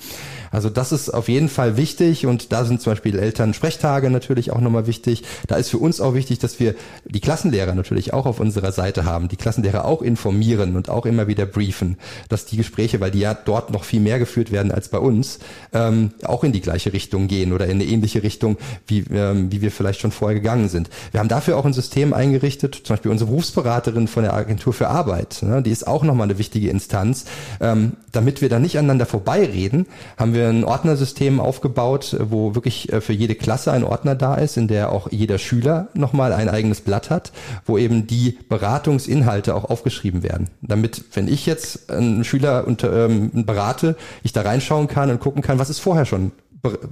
Also 0.51 0.69
das 0.69 0.91
ist 0.91 1.09
auf 1.09 1.27
jeden 1.27 1.49
Fall 1.49 1.77
wichtig 1.77 2.25
und 2.25 2.51
da 2.51 2.65
sind 2.65 2.81
zum 2.81 2.93
Beispiel 2.93 3.19
Elternsprechtage 3.19 4.09
natürlich 4.09 4.51
auch 4.51 4.61
nochmal 4.61 4.87
wichtig. 4.87 5.23
Da 5.47 5.57
ist 5.57 5.69
für 5.69 5.77
uns 5.77 5.99
auch 5.99 6.13
wichtig, 6.13 6.39
dass 6.39 6.59
wir 6.59 6.75
die 7.05 7.19
Klassenlehrer 7.19 7.75
natürlich 7.75 8.13
auch 8.13 8.25
auf 8.25 8.39
unserer 8.39 8.71
Seite 8.71 9.05
haben, 9.05 9.27
die 9.27 9.35
Klassenlehrer 9.35 9.85
auch 9.85 10.01
informieren 10.01 10.75
und 10.75 10.89
auch 10.89 11.05
immer 11.05 11.27
wieder 11.27 11.45
briefen, 11.45 11.97
dass 12.29 12.45
die 12.45 12.57
Gespräche, 12.57 12.99
weil 12.99 13.11
die 13.11 13.19
ja 13.19 13.33
dort 13.33 13.71
noch 13.71 13.83
viel 13.83 13.99
mehr 13.99 14.19
geführt 14.19 14.51
werden 14.51 14.71
als 14.71 14.89
bei 14.89 14.99
uns, 14.99 15.39
ähm, 15.73 16.11
auch 16.23 16.43
in 16.43 16.53
die 16.53 16.61
gleiche 16.61 16.93
Richtung 16.93 17.27
gehen 17.27 17.53
oder 17.53 17.65
in 17.65 17.73
eine 17.73 17.85
ähnliche 17.85 18.23
Richtung, 18.23 18.57
wie, 18.87 19.03
ähm, 19.11 19.51
wie 19.51 19.61
wir 19.61 19.71
vielleicht 19.71 19.99
schon 19.99 20.11
vorher 20.11 20.39
gegangen 20.39 20.69
sind. 20.69 20.76
Wir 21.11 21.19
haben 21.19 21.27
dafür 21.29 21.57
auch 21.57 21.65
ein 21.65 21.73
System 21.73 22.13
eingerichtet, 22.13 22.75
zum 22.83 22.95
Beispiel 22.95 23.11
unsere 23.11 23.29
Berufsberaterin 23.29 24.07
von 24.07 24.23
der 24.23 24.33
Agentur 24.33 24.71
für 24.71 24.87
Arbeit, 24.87 25.39
ne, 25.41 25.61
die 25.61 25.71
ist 25.71 25.87
auch 25.87 26.03
nochmal 26.03 26.27
eine 26.29 26.37
wichtige 26.37 26.69
Instanz. 26.69 27.25
Ähm, 27.59 27.93
damit 28.13 28.41
wir 28.41 28.49
da 28.49 28.59
nicht 28.59 28.77
aneinander 28.77 29.05
vorbeireden, 29.05 29.85
haben 30.17 30.33
wir 30.33 30.37
wir 30.37 30.47
ein 30.47 30.63
Ordnersystem 30.63 31.39
aufgebaut, 31.39 32.15
wo 32.19 32.55
wirklich 32.55 32.93
äh, 32.93 33.01
für 33.01 33.13
jede 33.13 33.35
Klasse 33.35 33.71
ein 33.71 33.83
Ordner 33.83 34.15
da 34.15 34.35
ist, 34.35 34.55
in 34.55 34.67
der 34.67 34.91
auch 34.91 35.11
jeder 35.11 35.37
Schüler 35.37 35.89
nochmal 35.93 36.31
ein 36.31 36.47
eigenes 36.47 36.81
Blatt 36.81 37.09
hat, 37.09 37.31
wo 37.65 37.77
eben 37.77 38.07
die 38.07 38.37
Beratungsinhalte 38.47 39.55
auch 39.55 39.65
aufgeschrieben 39.65 40.23
werden. 40.23 40.49
Damit, 40.61 41.03
wenn 41.13 41.27
ich 41.27 41.45
jetzt 41.45 41.91
einen 41.91 42.23
Schüler 42.23 42.65
unter, 42.67 43.05
ähm, 43.05 43.45
berate, 43.45 43.95
ich 44.23 44.31
da 44.31 44.43
reinschauen 44.43 44.87
kann 44.87 45.09
und 45.09 45.19
gucken 45.19 45.41
kann, 45.41 45.59
was 45.59 45.69
ist 45.69 45.79
vorher 45.79 46.05
schon 46.05 46.31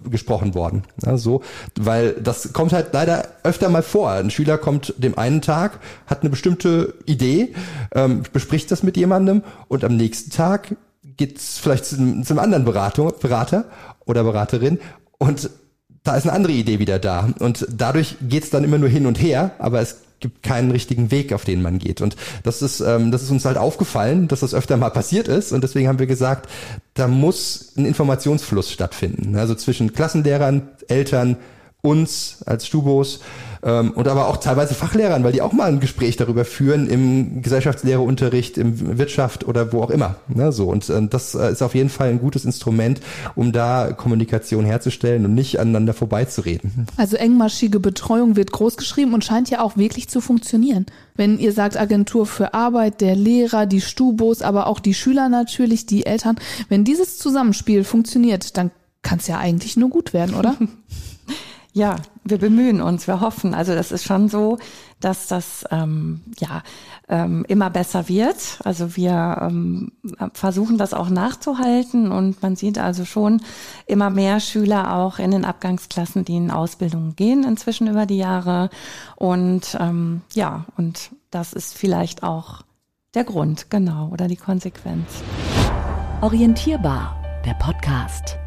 gesprochen 0.10 0.56
worden. 0.56 0.84
Ja, 1.04 1.18
so, 1.18 1.42
weil 1.78 2.14
das 2.14 2.54
kommt 2.54 2.74
halt 2.74 2.90
leider 2.94 3.28
öfter 3.44 3.70
mal 3.70 3.84
vor. 3.84 4.12
Ein 4.12 4.30
Schüler 4.30 4.58
kommt 4.58 4.94
dem 4.98 5.18
einen 5.18 5.42
Tag, 5.42 5.80
hat 6.08 6.22
eine 6.22 6.30
bestimmte 6.30 6.94
Idee, 7.06 7.54
ähm, 7.94 8.24
bespricht 8.32 8.72
das 8.72 8.84
mit 8.84 8.98
jemandem 8.98 9.44
und 9.68 9.84
am 9.84 9.96
nächsten 9.96 10.32
Tag 10.32 10.76
geht's 11.18 11.58
vielleicht 11.58 11.86
zum, 11.86 12.24
zum 12.24 12.40
anderen 12.40 12.66
Beratung, 12.66 13.14
Berater 13.20 13.66
oder 14.06 14.24
Beraterin 14.24 14.80
und 15.18 15.50
da 16.06 16.16
ist 16.16 16.24
eine 16.24 16.34
andere 16.34 16.54
Idee 16.54 16.80
wieder 16.80 17.00
da. 17.00 17.30
Und 17.40 17.68
dadurch 17.70 18.16
geht's 18.22 18.52
dann 18.52 18.64
immer 18.64 18.78
nur 18.78 18.88
hin 18.88 19.06
und 19.08 19.22
her, 19.22 19.52
aber 19.58 19.82
es 19.82 19.98
gibt 20.22 20.44
keinen 20.44 20.72
richtigen 20.72 21.12
Weg, 21.12 21.34
auf 21.34 21.44
den 21.44 21.62
man 21.62 21.80
geht. 21.80 22.00
Und 22.00 22.16
das 22.44 22.62
ist, 22.62 22.80
ähm, 22.80 23.12
das 23.12 23.24
ist 23.24 23.32
uns 23.32 23.44
halt 23.44 23.58
aufgefallen, 23.58 24.28
dass 24.28 24.40
das 24.40 24.54
öfter 24.54 24.78
mal 24.78 24.92
passiert 24.92 25.28
ist. 25.28 25.52
Und 25.52 25.64
deswegen 25.64 25.88
haben 25.88 26.00
wir 26.00 26.08
gesagt, 26.08 26.50
da 26.94 27.08
muss 27.08 27.74
ein 27.76 27.86
Informationsfluss 27.86 28.72
stattfinden. 28.72 29.36
Also 29.36 29.56
zwischen 29.56 29.94
Klassenlehrern, 29.94 30.70
Eltern, 30.88 31.38
uns 31.86 32.38
als 32.46 32.68
Stubos 32.68 33.20
ähm, 33.66 33.92
und 33.92 34.08
aber 34.08 34.28
auch 34.28 34.38
teilweise 34.38 34.76
Fachlehrern, 34.76 35.24
weil 35.24 35.32
die 35.32 35.42
auch 35.42 35.52
mal 35.52 35.66
ein 35.66 35.80
Gespräch 35.80 36.16
darüber 36.18 36.46
führen 36.46 36.88
im 36.88 37.42
Gesellschaftslehreunterricht, 37.42 38.58
im 38.58 38.98
Wirtschaft 38.98 39.48
oder 39.48 39.74
wo 39.74 39.82
auch 39.82 39.90
immer. 39.90 40.18
Ne, 40.28 40.52
so 40.52 40.70
und 40.70 40.88
äh, 40.90 41.08
das 41.08 41.36
äh, 41.36 41.52
ist 41.52 41.64
auf 41.64 41.74
jeden 41.76 41.90
Fall 41.90 42.10
ein 42.10 42.20
gutes 42.20 42.46
Instrument, 42.46 43.02
um 43.36 43.52
da 43.52 43.92
Kommunikation 43.92 44.66
herzustellen 44.66 45.26
und 45.26 45.34
nicht 45.34 45.60
aneinander 45.60 45.94
vorbeizureden. 45.94 46.88
Also 46.98 47.18
engmaschige 47.18 47.80
Betreuung 47.80 48.36
wird 48.36 48.52
großgeschrieben 48.52 49.14
und 49.14 49.26
scheint 49.26 49.50
ja 49.50 49.62
auch 49.62 49.78
wirklich 49.78 50.10
zu 50.10 50.22
funktionieren. 50.22 50.86
Wenn 51.16 51.40
ihr 51.40 51.52
sagt 51.52 51.78
Agentur 51.78 52.26
für 52.26 52.54
Arbeit, 52.54 53.02
der 53.02 53.16
Lehrer, 53.16 53.66
die 53.66 53.82
Stubos, 53.82 54.42
aber 54.42 54.68
auch 54.68 54.80
die 54.80 54.94
Schüler 54.94 55.30
natürlich, 55.30 55.86
die 55.86 56.06
Eltern, 56.06 56.38
wenn 56.70 56.84
dieses 56.84 57.18
Zusammenspiel 57.18 57.84
funktioniert, 57.84 58.58
dann 58.58 58.72
kann 59.02 59.20
es 59.20 59.28
ja 59.28 59.38
eigentlich 59.38 59.78
nur 59.78 59.90
gut 59.90 60.14
werden, 60.14 60.36
oder? 60.36 60.56
Ja, 61.76 61.98
wir 62.24 62.38
bemühen 62.38 62.82
uns, 62.82 63.06
wir 63.06 63.20
hoffen. 63.20 63.54
Also 63.54 63.76
das 63.76 63.92
ist 63.92 64.06
schon 64.06 64.30
so, 64.30 64.60
dass 65.02 65.28
das 65.28 65.66
ähm, 65.72 66.22
ja 66.40 66.64
ähm, 67.10 67.44
immer 67.50 67.70
besser 67.70 68.08
wird. 68.08 68.60
Also 68.64 68.96
wir 68.96 69.40
ähm, 69.42 69.92
versuchen 70.32 70.78
das 70.78 70.94
auch 70.94 71.10
nachzuhalten 71.10 72.14
und 72.14 72.42
man 72.42 72.56
sieht 72.56 72.78
also 72.78 73.04
schon 73.04 73.42
immer 73.88 74.10
mehr 74.10 74.40
Schüler 74.40 74.96
auch 74.96 75.20
in 75.20 75.32
den 75.32 75.44
Abgangsklassen, 75.44 76.24
die 76.24 76.38
in 76.38 76.50
Ausbildung 76.50 77.18
gehen 77.18 77.44
inzwischen 77.44 77.88
über 77.88 78.06
die 78.06 78.20
Jahre. 78.20 78.70
Und 79.18 79.78
ähm, 79.78 80.22
ja, 80.34 80.64
und 80.78 81.12
das 81.30 81.52
ist 81.52 81.78
vielleicht 81.78 82.24
auch 82.24 82.62
der 83.16 83.26
Grund, 83.26 83.70
genau, 83.70 84.08
oder 84.14 84.30
die 84.30 84.38
Konsequenz. 84.38 85.10
Orientierbar, 86.22 87.22
der 87.46 87.56
Podcast. 87.56 88.38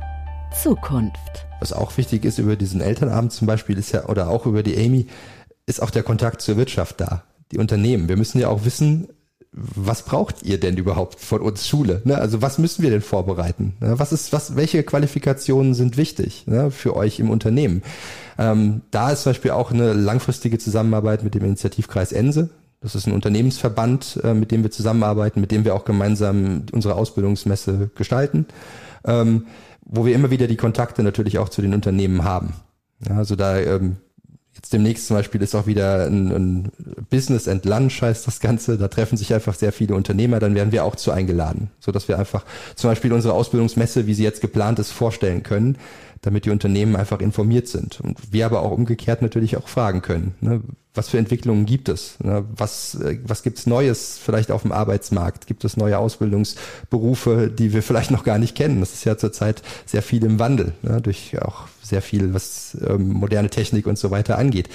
Zukunft. 0.55 1.47
Was 1.61 1.73
auch 1.73 1.97
wichtig 1.97 2.25
ist 2.25 2.39
über 2.39 2.57
diesen 2.57 2.81
Elternabend 2.81 3.33
zum 3.33 3.47
Beispiel 3.47 3.79
ist 3.79 3.93
ja, 3.93 4.07
oder 4.07 4.29
auch 4.29 4.47
über 4.47 4.63
die 4.63 4.77
Amy, 4.77 5.07
ist 5.67 5.83
auch 5.83 5.91
der 5.91 6.03
Kontakt 6.03 6.41
zur 6.41 6.57
Wirtschaft 6.57 7.01
da. 7.01 7.25
Die 7.53 7.59
Unternehmen. 7.59 8.09
Wir 8.09 8.17
müssen 8.17 8.39
ja 8.39 8.49
auch 8.49 8.65
wissen, 8.65 9.09
was 9.53 10.03
braucht 10.03 10.43
ihr 10.43 10.61
denn 10.61 10.77
überhaupt 10.77 11.19
von 11.19 11.41
uns 11.41 11.67
Schule? 11.67 12.03
Ne? 12.05 12.19
Also 12.19 12.43
was 12.43 12.59
müssen 12.59 12.83
wir 12.83 12.91
denn 12.91 13.01
vorbereiten? 13.01 13.77
Ne? 13.81 13.99
Was 13.99 14.13
ist, 14.13 14.33
was, 14.33 14.57
welche 14.57 14.83
Qualifikationen 14.83 15.75
sind 15.75 15.97
wichtig 15.97 16.47
ne, 16.47 16.71
für 16.71 16.95
euch 16.95 17.19
im 17.19 17.31
Unternehmen? 17.31 17.83
Ähm, 18.39 18.83
da 18.91 19.11
ist 19.11 19.23
zum 19.23 19.31
Beispiel 19.31 19.53
auch 19.53 19.73
eine 19.73 19.95
langfristige 19.95 20.59
Zusammenarbeit 20.59 21.25
mit 21.25 21.35
dem 21.35 21.45
Initiativkreis 21.45 22.13
Ense. 22.13 22.51
Das 22.81 22.95
ist 22.95 23.07
ein 23.07 23.13
Unternehmensverband, 23.13 24.21
äh, 24.23 24.35
mit 24.35 24.53
dem 24.53 24.63
wir 24.63 24.71
zusammenarbeiten, 24.71 25.41
mit 25.41 25.51
dem 25.51 25.65
wir 25.65 25.75
auch 25.75 25.85
gemeinsam 25.85 26.67
unsere 26.71 26.95
Ausbildungsmesse 26.95 27.91
gestalten. 27.95 28.47
Ähm, 29.05 29.47
wo 29.89 30.05
wir 30.05 30.15
immer 30.15 30.31
wieder 30.31 30.47
die 30.47 30.57
Kontakte 30.57 31.03
natürlich 31.03 31.39
auch 31.39 31.49
zu 31.49 31.63
den 31.63 31.75
Unternehmen 31.75 32.23
haben. 32.23 32.55
Ja, 33.09 33.17
also 33.17 33.37
da 33.37 33.59
ähm, 33.59 33.97
jetzt 34.59 34.73
demnächst 34.73 35.07
zum 35.07 35.17
Beispiel 35.17 35.41
ist 35.41 35.55
auch 35.55 35.67
wieder 35.67 36.07
ein, 36.07 36.31
ein 36.31 36.73
Business 37.11 37.49
and 37.49 37.65
Lunch 37.65 38.03
heißt 38.03 38.27
das 38.27 38.41
Ganze. 38.41 38.77
Da 38.77 38.89
treffen 38.89 39.17
sich 39.17 39.33
einfach 39.33 39.55
sehr 39.55 39.73
viele 39.73 39.95
Unternehmer. 39.95 40.41
Dann 40.41 40.55
werden 40.55 40.73
wir 40.73 40.85
auch 40.85 40.97
zu 40.97 41.11
eingeladen, 41.11 41.71
so 41.81 41.93
dass 41.93 42.09
wir 42.09 42.19
einfach 42.19 42.45
zum 42.75 42.91
Beispiel 42.91 43.13
unsere 43.13 43.35
Ausbildungsmesse, 43.35 44.07
wie 44.07 44.15
sie 44.15 44.25
jetzt 44.25 44.41
geplant 44.41 44.79
ist, 44.79 44.91
vorstellen 44.91 45.43
können. 45.43 45.79
damit 46.23 46.45
die 46.45 46.51
Unternehmen 46.51 46.97
einfach 46.97 47.21
informiert 47.21 47.69
sind. 47.69 48.01
Und 48.01 48.33
wir 48.33 48.47
aber 48.47 48.63
auch 48.63 48.73
umgekehrt 48.73 49.23
natürlich 49.23 49.57
auch 49.57 49.69
fragen 49.69 50.03
können, 50.03 50.35
ne, 50.41 50.61
was 50.95 51.09
für 51.09 51.19
Entwicklungen 51.19 51.65
gibt 51.65 51.89
es? 51.89 52.19
Ne, 52.21 52.45
was, 52.57 52.97
äh, 52.97 53.19
was 53.25 53.43
gibt's 53.43 53.67
Neues 53.67 54.19
vielleicht 54.23 54.51
auf 54.51 54.63
dem 54.63 54.73
Arbeitsmarkt? 54.73 55.47
Gibt 55.47 55.65
es 55.65 55.77
neue 55.77 55.99
Ausbildungsberufe, 55.99 57.51
die 57.57 57.73
wir 57.73 57.83
vielleicht 57.83 58.11
noch 58.11 58.25
gar 58.25 58.39
nicht 58.39 58.57
kennen? 58.57 58.81
Das 58.81 58.95
ist 58.95 59.05
ja 59.05 59.17
zurzeit 59.17 59.63
sehr 59.87 60.03
viel 60.03 60.25
im 60.25 60.39
Wandel, 60.39 60.73
ne, 60.83 61.01
durch 61.01 61.41
auch 61.41 61.69
sehr 61.89 62.03
viel, 62.03 62.35
was 62.35 62.77
ähm, 62.87 63.09
moderne 63.11 63.51
Technik 63.51 63.87
und 63.87 63.99
so 63.99 64.11
weiter 64.11 64.39
angeht. 64.39 64.69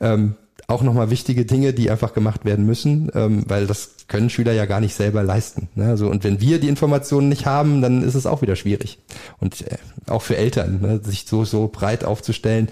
Ähm, 0.00 0.34
auch 0.66 0.82
nochmal 0.82 1.10
wichtige 1.10 1.44
Dinge, 1.44 1.72
die 1.72 1.90
einfach 1.90 2.14
gemacht 2.14 2.44
werden 2.44 2.64
müssen, 2.64 3.10
ähm, 3.14 3.44
weil 3.46 3.66
das 3.66 3.90
können 4.08 4.30
Schüler 4.30 4.52
ja 4.52 4.66
gar 4.66 4.80
nicht 4.80 4.94
selber 4.94 5.22
leisten. 5.22 5.68
Ne? 5.74 5.88
Also, 5.88 6.08
und 6.08 6.24
wenn 6.24 6.40
wir 6.40 6.58
die 6.58 6.68
Informationen 6.68 7.28
nicht 7.28 7.46
haben, 7.46 7.82
dann 7.82 8.02
ist 8.02 8.14
es 8.14 8.26
auch 8.26 8.42
wieder 8.42 8.56
schwierig. 8.56 8.98
Und 9.40 9.62
äh, 9.62 9.76
auch 10.06 10.22
für 10.22 10.36
Eltern, 10.36 10.80
ne, 10.80 11.00
sich 11.02 11.26
so, 11.26 11.44
so 11.44 11.68
breit 11.68 12.04
aufzustellen, 12.04 12.68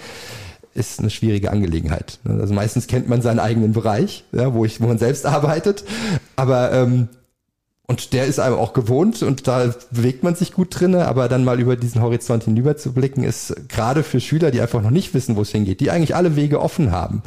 ist 0.74 1.00
eine 1.00 1.10
schwierige 1.10 1.50
Angelegenheit. 1.50 2.18
Ne? 2.24 2.40
Also 2.40 2.54
meistens 2.54 2.86
kennt 2.86 3.08
man 3.08 3.20
seinen 3.20 3.40
eigenen 3.40 3.72
Bereich, 3.72 4.24
ja, 4.32 4.54
wo, 4.54 4.64
ich, 4.64 4.80
wo 4.80 4.86
man 4.86 4.98
selbst 4.98 5.26
arbeitet, 5.26 5.84
aber 6.36 6.72
ähm, 6.72 7.08
und 7.92 8.14
der 8.14 8.24
ist 8.24 8.40
einem 8.40 8.56
auch 8.56 8.72
gewohnt 8.72 9.22
und 9.22 9.46
da 9.46 9.74
bewegt 9.90 10.22
man 10.22 10.34
sich 10.34 10.54
gut 10.54 10.68
drinne, 10.70 11.06
aber 11.06 11.28
dann 11.28 11.44
mal 11.44 11.60
über 11.60 11.76
diesen 11.76 12.00
Horizont 12.00 12.44
hinüber 12.44 12.78
zu 12.78 12.94
blicken, 12.94 13.22
ist 13.22 13.54
gerade 13.68 14.02
für 14.02 14.18
Schüler, 14.18 14.50
die 14.50 14.62
einfach 14.62 14.80
noch 14.80 14.90
nicht 14.90 15.12
wissen, 15.12 15.36
wo 15.36 15.42
es 15.42 15.50
hingeht, 15.50 15.80
die 15.80 15.90
eigentlich 15.90 16.16
alle 16.16 16.34
Wege 16.34 16.62
offen 16.62 16.90
haben, 16.90 17.22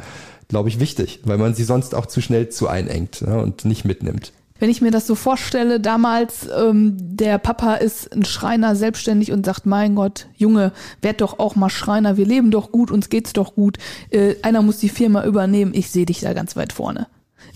glaube 0.48 0.68
ich, 0.68 0.80
wichtig, 0.80 1.20
weil 1.22 1.38
man 1.38 1.54
sie 1.54 1.62
sonst 1.62 1.94
auch 1.94 2.06
zu 2.06 2.20
schnell 2.20 2.48
zu 2.48 2.66
einengt 2.66 3.22
ne, 3.22 3.40
und 3.40 3.64
nicht 3.64 3.84
mitnimmt. 3.84 4.32
Wenn 4.58 4.68
ich 4.68 4.80
mir 4.80 4.90
das 4.90 5.06
so 5.06 5.14
vorstelle, 5.14 5.78
damals 5.78 6.48
ähm, 6.48 6.96
der 6.98 7.38
Papa 7.38 7.74
ist 7.74 8.12
ein 8.12 8.24
Schreiner 8.24 8.74
selbstständig 8.74 9.30
und 9.30 9.46
sagt, 9.46 9.66
mein 9.66 9.94
Gott, 9.94 10.26
Junge, 10.34 10.72
werd 11.00 11.20
doch 11.20 11.38
auch 11.38 11.54
mal 11.54 11.70
Schreiner, 11.70 12.16
wir 12.16 12.26
leben 12.26 12.50
doch 12.50 12.72
gut, 12.72 12.90
uns 12.90 13.08
geht's 13.08 13.34
doch 13.34 13.54
gut, 13.54 13.78
äh, 14.10 14.34
einer 14.42 14.62
muss 14.62 14.78
die 14.78 14.88
Firma 14.88 15.24
übernehmen, 15.24 15.74
ich 15.74 15.92
sehe 15.92 16.06
dich 16.06 16.18
da 16.18 16.32
ganz 16.32 16.56
weit 16.56 16.72
vorne. 16.72 17.06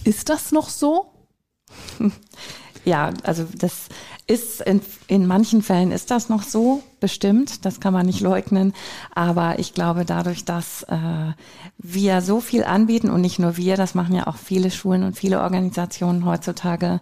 Ist 0.05 0.29
das 0.29 0.53
noch 0.53 0.69
so? 0.69 1.07
Ja, 2.85 3.11
also 3.23 3.47
das 3.57 3.89
ist 4.27 4.61
in, 4.63 4.81
in 5.07 5.27
manchen 5.27 5.63
Fällen 5.63 5.93
ist 5.93 6.11
das 6.11 6.29
noch 6.29 6.43
so, 6.43 6.83
bestimmt, 7.01 7.65
das 7.65 7.81
kann 7.81 7.93
man 7.93 8.07
nicht 8.07 8.21
leugnen. 8.21 8.73
Aber 9.15 9.59
ich 9.59 9.75
glaube, 9.75 10.05
dadurch, 10.05 10.45
dass 10.45 10.85
äh, 10.85 11.33
wir 11.79 12.21
so 12.21 12.41
viel 12.41 12.65
anbieten 12.65 13.11
und 13.11 13.21
nicht 13.21 13.39
nur 13.39 13.57
wir, 13.57 13.77
das 13.77 13.95
machen 13.95 14.15
ja 14.15 14.27
auch 14.27 14.37
viele 14.37 14.71
Schulen 14.71 15.03
und 15.03 15.17
viele 15.17 15.41
Organisationen 15.41 16.25
heutzutage, 16.25 17.01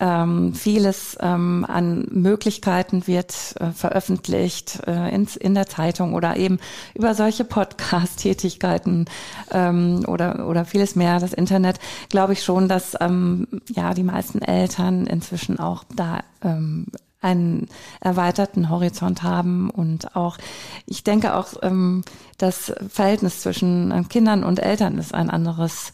ähm, 0.00 0.54
vieles 0.54 1.16
ähm, 1.20 1.64
an 1.68 2.06
Möglichkeiten 2.10 3.06
wird 3.06 3.54
äh, 3.58 3.70
veröffentlicht 3.70 4.80
äh, 4.86 5.14
ins, 5.14 5.36
in 5.36 5.54
der 5.54 5.66
Zeitung 5.66 6.14
oder 6.14 6.36
eben 6.36 6.58
über 6.94 7.14
solche 7.14 7.44
Podcast-Tätigkeiten 7.44 9.06
ähm, 9.50 10.04
oder, 10.06 10.46
oder 10.46 10.64
vieles 10.64 10.94
mehr, 10.94 11.18
das 11.20 11.32
Internet, 11.32 11.78
glaube 12.08 12.34
ich 12.34 12.44
schon, 12.44 12.68
dass 12.68 12.96
ähm, 13.00 13.48
ja 13.68 13.94
die 13.94 14.04
meisten 14.04 14.42
Eltern 14.42 15.06
inzwischen 15.06 15.58
auch 15.58 15.84
da 15.94 16.20
ähm, 16.42 16.86
einen 17.20 17.68
erweiterten 18.00 18.70
Horizont 18.70 19.22
haben 19.22 19.70
und 19.70 20.14
auch, 20.14 20.38
ich 20.86 21.02
denke 21.04 21.34
auch, 21.34 21.54
ähm, 21.62 22.04
das 22.36 22.72
Verhältnis 22.88 23.40
zwischen 23.40 23.90
äh, 23.90 24.04
Kindern 24.04 24.44
und 24.44 24.60
Eltern 24.60 24.98
ist 24.98 25.14
ein 25.14 25.30
anderes 25.30 25.92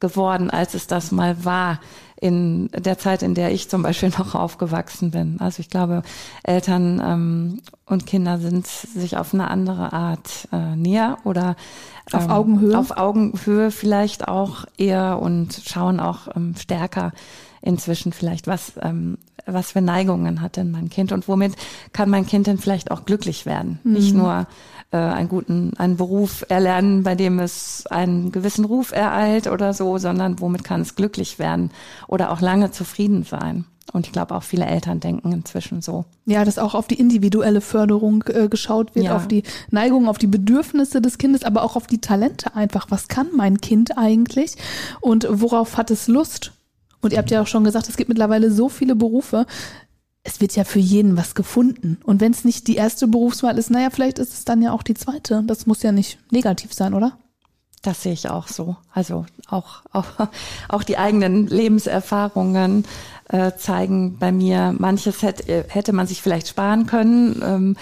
geworden, 0.00 0.50
als 0.50 0.74
es 0.74 0.86
das 0.86 1.10
mal 1.10 1.44
war 1.44 1.80
in 2.20 2.68
der 2.70 2.98
Zeit, 2.98 3.22
in 3.22 3.34
der 3.34 3.52
ich 3.52 3.68
zum 3.68 3.82
Beispiel 3.82 4.08
noch 4.18 4.34
aufgewachsen 4.34 5.10
bin. 5.10 5.40
Also 5.40 5.60
ich 5.60 5.70
glaube, 5.70 6.02
Eltern 6.42 7.00
ähm, 7.04 7.62
und 7.86 8.06
Kinder 8.06 8.38
sind 8.38 8.66
sich 8.66 9.16
auf 9.16 9.32
eine 9.32 9.48
andere 9.48 9.92
Art 9.92 10.48
äh, 10.52 10.76
näher 10.76 11.18
oder 11.24 11.56
ähm, 12.12 12.18
auf 12.18 12.28
Augenhöhe. 12.28 12.78
Auf 12.78 12.96
Augenhöhe 12.96 13.70
vielleicht 13.70 14.28
auch 14.28 14.64
eher 14.76 15.20
und 15.20 15.62
schauen 15.66 16.00
auch 16.00 16.28
ähm, 16.34 16.54
stärker 16.58 17.12
inzwischen 17.66 18.12
vielleicht, 18.12 18.46
was, 18.46 18.72
ähm, 18.80 19.18
was 19.44 19.72
für 19.72 19.80
Neigungen 19.80 20.40
hat 20.40 20.56
denn 20.56 20.70
mein 20.70 20.88
Kind 20.88 21.12
und 21.12 21.28
womit 21.28 21.54
kann 21.92 22.08
mein 22.08 22.26
Kind 22.26 22.46
denn 22.46 22.58
vielleicht 22.58 22.90
auch 22.90 23.04
glücklich 23.04 23.44
werden? 23.44 23.80
Mhm. 23.82 23.92
Nicht 23.92 24.14
nur 24.14 24.46
äh, 24.92 24.96
einen 24.96 25.28
guten, 25.28 25.72
einen 25.76 25.96
Beruf 25.96 26.44
erlernen, 26.48 27.02
bei 27.02 27.16
dem 27.16 27.40
es 27.40 27.86
einen 27.88 28.30
gewissen 28.30 28.64
Ruf 28.64 28.92
ereilt 28.92 29.48
oder 29.48 29.74
so, 29.74 29.98
sondern 29.98 30.40
womit 30.40 30.64
kann 30.64 30.80
es 30.80 30.94
glücklich 30.94 31.38
werden 31.38 31.70
oder 32.06 32.30
auch 32.30 32.40
lange 32.40 32.70
zufrieden 32.70 33.24
sein. 33.24 33.64
Und 33.92 34.06
ich 34.06 34.12
glaube, 34.12 34.34
auch 34.34 34.42
viele 34.42 34.66
Eltern 34.66 34.98
denken 35.00 35.32
inzwischen 35.32 35.80
so. 35.80 36.04
Ja, 36.24 36.44
dass 36.44 36.58
auch 36.58 36.74
auf 36.74 36.88
die 36.88 36.98
individuelle 36.98 37.60
Förderung 37.60 38.24
äh, 38.26 38.48
geschaut 38.48 38.94
wird, 38.94 39.06
ja. 39.06 39.16
auf 39.16 39.28
die 39.28 39.44
Neigung, 39.70 40.08
auf 40.08 40.18
die 40.18 40.26
Bedürfnisse 40.26 41.00
des 41.00 41.18
Kindes, 41.18 41.44
aber 41.44 41.62
auch 41.62 41.76
auf 41.76 41.86
die 41.86 42.00
Talente 42.00 42.54
einfach. 42.56 42.86
Was 42.90 43.06
kann 43.08 43.28
mein 43.34 43.60
Kind 43.60 43.96
eigentlich 43.96 44.56
und 45.00 45.26
worauf 45.30 45.76
hat 45.76 45.90
es 45.90 46.08
Lust? 46.08 46.52
Und 47.00 47.12
ihr 47.12 47.18
habt 47.18 47.30
ja 47.30 47.42
auch 47.42 47.46
schon 47.46 47.64
gesagt, 47.64 47.88
es 47.88 47.96
gibt 47.96 48.08
mittlerweile 48.08 48.50
so 48.50 48.68
viele 48.68 48.96
Berufe. 48.96 49.46
Es 50.22 50.40
wird 50.40 50.56
ja 50.56 50.64
für 50.64 50.80
jeden 50.80 51.16
was 51.16 51.34
gefunden. 51.34 51.98
Und 52.04 52.20
wenn 52.20 52.32
es 52.32 52.44
nicht 52.44 52.66
die 52.66 52.76
erste 52.76 53.06
Berufswahl 53.06 53.58
ist, 53.58 53.70
naja, 53.70 53.90
vielleicht 53.90 54.18
ist 54.18 54.32
es 54.32 54.44
dann 54.44 54.62
ja 54.62 54.72
auch 54.72 54.82
die 54.82 54.94
zweite. 54.94 55.44
Das 55.46 55.66
muss 55.66 55.82
ja 55.82 55.92
nicht 55.92 56.18
negativ 56.32 56.74
sein, 56.74 56.94
oder? 56.94 57.18
Das 57.82 58.02
sehe 58.02 58.12
ich 58.12 58.28
auch 58.28 58.48
so. 58.48 58.76
Also 58.92 59.26
auch, 59.48 59.82
auch, 59.92 60.06
auch 60.68 60.82
die 60.82 60.98
eigenen 60.98 61.46
Lebenserfahrungen 61.46 62.84
äh, 63.28 63.52
zeigen 63.56 64.18
bei 64.18 64.32
mir, 64.32 64.74
manches 64.76 65.22
hätte, 65.22 65.66
hätte 65.68 65.92
man 65.92 66.06
sich 66.06 66.22
vielleicht 66.22 66.48
sparen 66.48 66.86
können. 66.86 67.42
Ähm, 67.44 67.76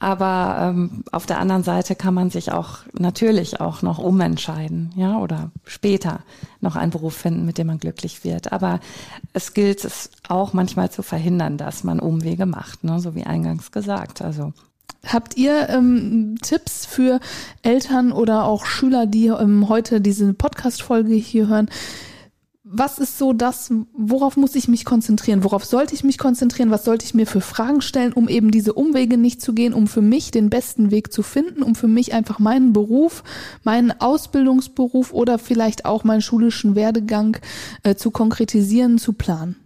aber 0.00 0.70
ähm, 0.70 1.04
auf 1.12 1.26
der 1.26 1.38
anderen 1.38 1.62
Seite 1.62 1.94
kann 1.94 2.14
man 2.14 2.30
sich 2.30 2.50
auch 2.50 2.78
natürlich 2.98 3.60
auch 3.60 3.82
noch 3.82 3.98
umentscheiden, 3.98 4.92
ja, 4.96 5.18
oder 5.18 5.50
später 5.64 6.20
noch 6.60 6.74
einen 6.74 6.90
Beruf 6.90 7.14
finden, 7.14 7.44
mit 7.44 7.58
dem 7.58 7.66
man 7.66 7.78
glücklich 7.78 8.24
wird. 8.24 8.50
Aber 8.50 8.80
es 9.34 9.52
gilt 9.52 9.84
es 9.84 10.10
auch 10.26 10.54
manchmal 10.54 10.90
zu 10.90 11.02
verhindern, 11.02 11.58
dass 11.58 11.84
man 11.84 12.00
Umwege 12.00 12.46
macht, 12.46 12.82
ne, 12.82 12.98
so 12.98 13.14
wie 13.14 13.24
eingangs 13.24 13.72
gesagt. 13.72 14.22
Also 14.22 14.54
Habt 15.06 15.36
ihr 15.36 15.68
ähm, 15.70 16.36
Tipps 16.42 16.84
für 16.84 17.20
Eltern 17.62 18.12
oder 18.12 18.44
auch 18.44 18.66
Schüler, 18.66 19.06
die 19.06 19.28
ähm, 19.28 19.68
heute 19.68 20.00
diese 20.00 20.34
Podcast-Folge 20.34 21.14
hier 21.14 21.48
hören, 21.48 21.70
was 22.72 22.98
ist 22.98 23.18
so 23.18 23.32
das, 23.32 23.72
worauf 23.92 24.36
muss 24.36 24.54
ich 24.54 24.68
mich 24.68 24.84
konzentrieren? 24.84 25.42
Worauf 25.42 25.64
sollte 25.64 25.94
ich 25.94 26.04
mich 26.04 26.18
konzentrieren? 26.18 26.70
Was 26.70 26.84
sollte 26.84 27.04
ich 27.04 27.14
mir 27.14 27.26
für 27.26 27.40
Fragen 27.40 27.80
stellen, 27.80 28.12
um 28.12 28.28
eben 28.28 28.52
diese 28.52 28.74
Umwege 28.74 29.16
nicht 29.16 29.42
zu 29.42 29.54
gehen, 29.54 29.74
um 29.74 29.88
für 29.88 30.02
mich 30.02 30.30
den 30.30 30.50
besten 30.50 30.92
Weg 30.92 31.12
zu 31.12 31.24
finden, 31.24 31.64
um 31.64 31.74
für 31.74 31.88
mich 31.88 32.12
einfach 32.12 32.38
meinen 32.38 32.72
Beruf, 32.72 33.24
meinen 33.64 33.90
Ausbildungsberuf 34.00 35.12
oder 35.12 35.38
vielleicht 35.38 35.84
auch 35.84 36.04
meinen 36.04 36.22
schulischen 36.22 36.76
Werdegang 36.76 37.38
äh, 37.82 37.96
zu 37.96 38.12
konkretisieren, 38.12 38.98
zu 38.98 39.14
planen? 39.14 39.56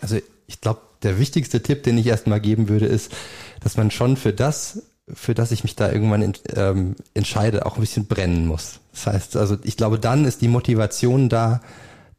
Also 0.00 0.16
ich 0.46 0.62
glaube, 0.62 0.80
der 1.02 1.18
wichtigste 1.18 1.62
Tipp, 1.62 1.82
den 1.82 1.98
ich 1.98 2.06
erstmal 2.06 2.40
geben 2.40 2.70
würde, 2.70 2.86
ist, 2.86 3.12
dass 3.60 3.76
man 3.76 3.90
schon 3.90 4.16
für 4.16 4.32
das, 4.32 4.82
für 5.12 5.34
das 5.34 5.52
ich 5.52 5.62
mich 5.62 5.76
da 5.76 5.92
irgendwann 5.92 6.22
in, 6.22 6.32
ähm, 6.56 6.96
entscheide, 7.12 7.66
auch 7.66 7.76
ein 7.76 7.82
bisschen 7.82 8.06
brennen 8.06 8.46
muss. 8.46 8.80
Das 8.92 9.06
heißt, 9.06 9.36
also 9.36 9.58
ich 9.62 9.76
glaube, 9.76 9.98
dann 9.98 10.24
ist 10.24 10.40
die 10.40 10.48
Motivation 10.48 11.28
da, 11.28 11.60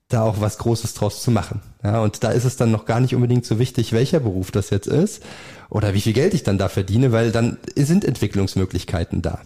da 0.09 0.23
auch 0.23 0.41
was 0.41 0.57
Großes 0.57 0.95
draus 0.95 1.21
zu 1.21 1.29
machen. 1.29 1.61
Ja, 1.83 2.01
und 2.01 2.23
da 2.23 2.31
ist 2.31 2.43
es 2.43 2.57
dann 2.57 2.71
noch 2.71 2.85
gar 2.85 2.99
nicht 2.99 3.15
unbedingt 3.15 3.45
so 3.45 3.59
wichtig, 3.59 3.93
welcher 3.93 4.19
Beruf 4.19 4.51
das 4.51 4.71
jetzt 4.71 4.87
ist 4.87 5.23
oder 5.69 5.93
wie 5.93 6.01
viel 6.01 6.13
Geld 6.13 6.33
ich 6.33 6.43
dann 6.43 6.57
da 6.57 6.67
verdiene, 6.67 7.11
weil 7.11 7.31
dann 7.31 7.57
sind 7.75 8.03
Entwicklungsmöglichkeiten 8.03 9.21
da. 9.21 9.39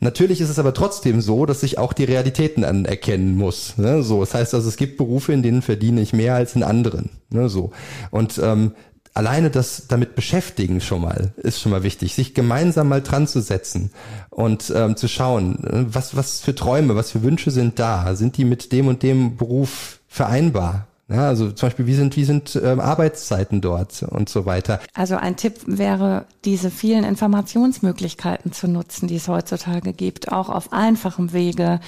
Natürlich 0.00 0.40
ist 0.40 0.48
es 0.48 0.58
aber 0.58 0.72
trotzdem 0.72 1.20
so, 1.20 1.44
dass 1.44 1.62
ich 1.62 1.76
auch 1.76 1.92
die 1.92 2.04
Realitäten 2.04 2.64
anerkennen 2.64 3.36
muss. 3.36 3.76
Ne? 3.76 4.02
So, 4.02 4.20
das 4.20 4.32
heißt 4.32 4.54
also, 4.54 4.66
es 4.66 4.78
gibt 4.78 4.96
Berufe, 4.96 5.34
in 5.34 5.42
denen 5.42 5.60
verdiene 5.60 6.00
ich 6.00 6.14
mehr 6.14 6.34
als 6.34 6.56
in 6.56 6.62
anderen. 6.62 7.10
Ne? 7.28 7.50
So 7.50 7.70
und 8.10 8.40
ähm, 8.42 8.72
alleine 9.14 9.50
das 9.50 9.86
damit 9.88 10.14
beschäftigen 10.14 10.80
schon 10.80 11.02
mal 11.02 11.32
ist 11.36 11.60
schon 11.60 11.72
mal 11.72 11.82
wichtig, 11.82 12.14
sich 12.14 12.34
gemeinsam 12.34 12.88
mal 12.88 13.02
dran 13.02 13.26
zu 13.26 13.40
setzen 13.40 13.90
und 14.30 14.72
ähm, 14.74 14.96
zu 14.96 15.08
schauen, 15.08 15.64
äh, 15.64 15.84
was 15.94 16.16
was 16.16 16.40
für 16.40 16.54
Träume, 16.54 16.96
was 16.96 17.10
für 17.10 17.22
Wünsche 17.22 17.50
sind 17.50 17.78
da, 17.78 18.14
sind 18.14 18.36
die 18.36 18.44
mit 18.44 18.72
dem 18.72 18.88
und 18.88 19.02
dem 19.02 19.36
Beruf 19.36 20.00
vereinbar? 20.08 20.86
Ja, 21.10 21.26
also 21.26 21.50
zum 21.50 21.66
Beispiel, 21.66 21.86
wie 21.88 21.94
sind, 21.94 22.16
wie 22.16 22.24
sind 22.24 22.54
ähm, 22.62 22.78
Arbeitszeiten 22.78 23.60
dort 23.60 24.04
und 24.04 24.28
so 24.28 24.46
weiter. 24.46 24.78
Also 24.94 25.16
ein 25.16 25.34
Tipp 25.34 25.54
wäre, 25.66 26.24
diese 26.44 26.70
vielen 26.70 27.02
Informationsmöglichkeiten 27.02 28.52
zu 28.52 28.68
nutzen, 28.68 29.08
die 29.08 29.16
es 29.16 29.26
heutzutage 29.26 29.92
gibt, 29.92 30.30
auch 30.30 30.48
auf 30.48 30.72
einfachem 30.72 31.32
Wege, 31.32 31.80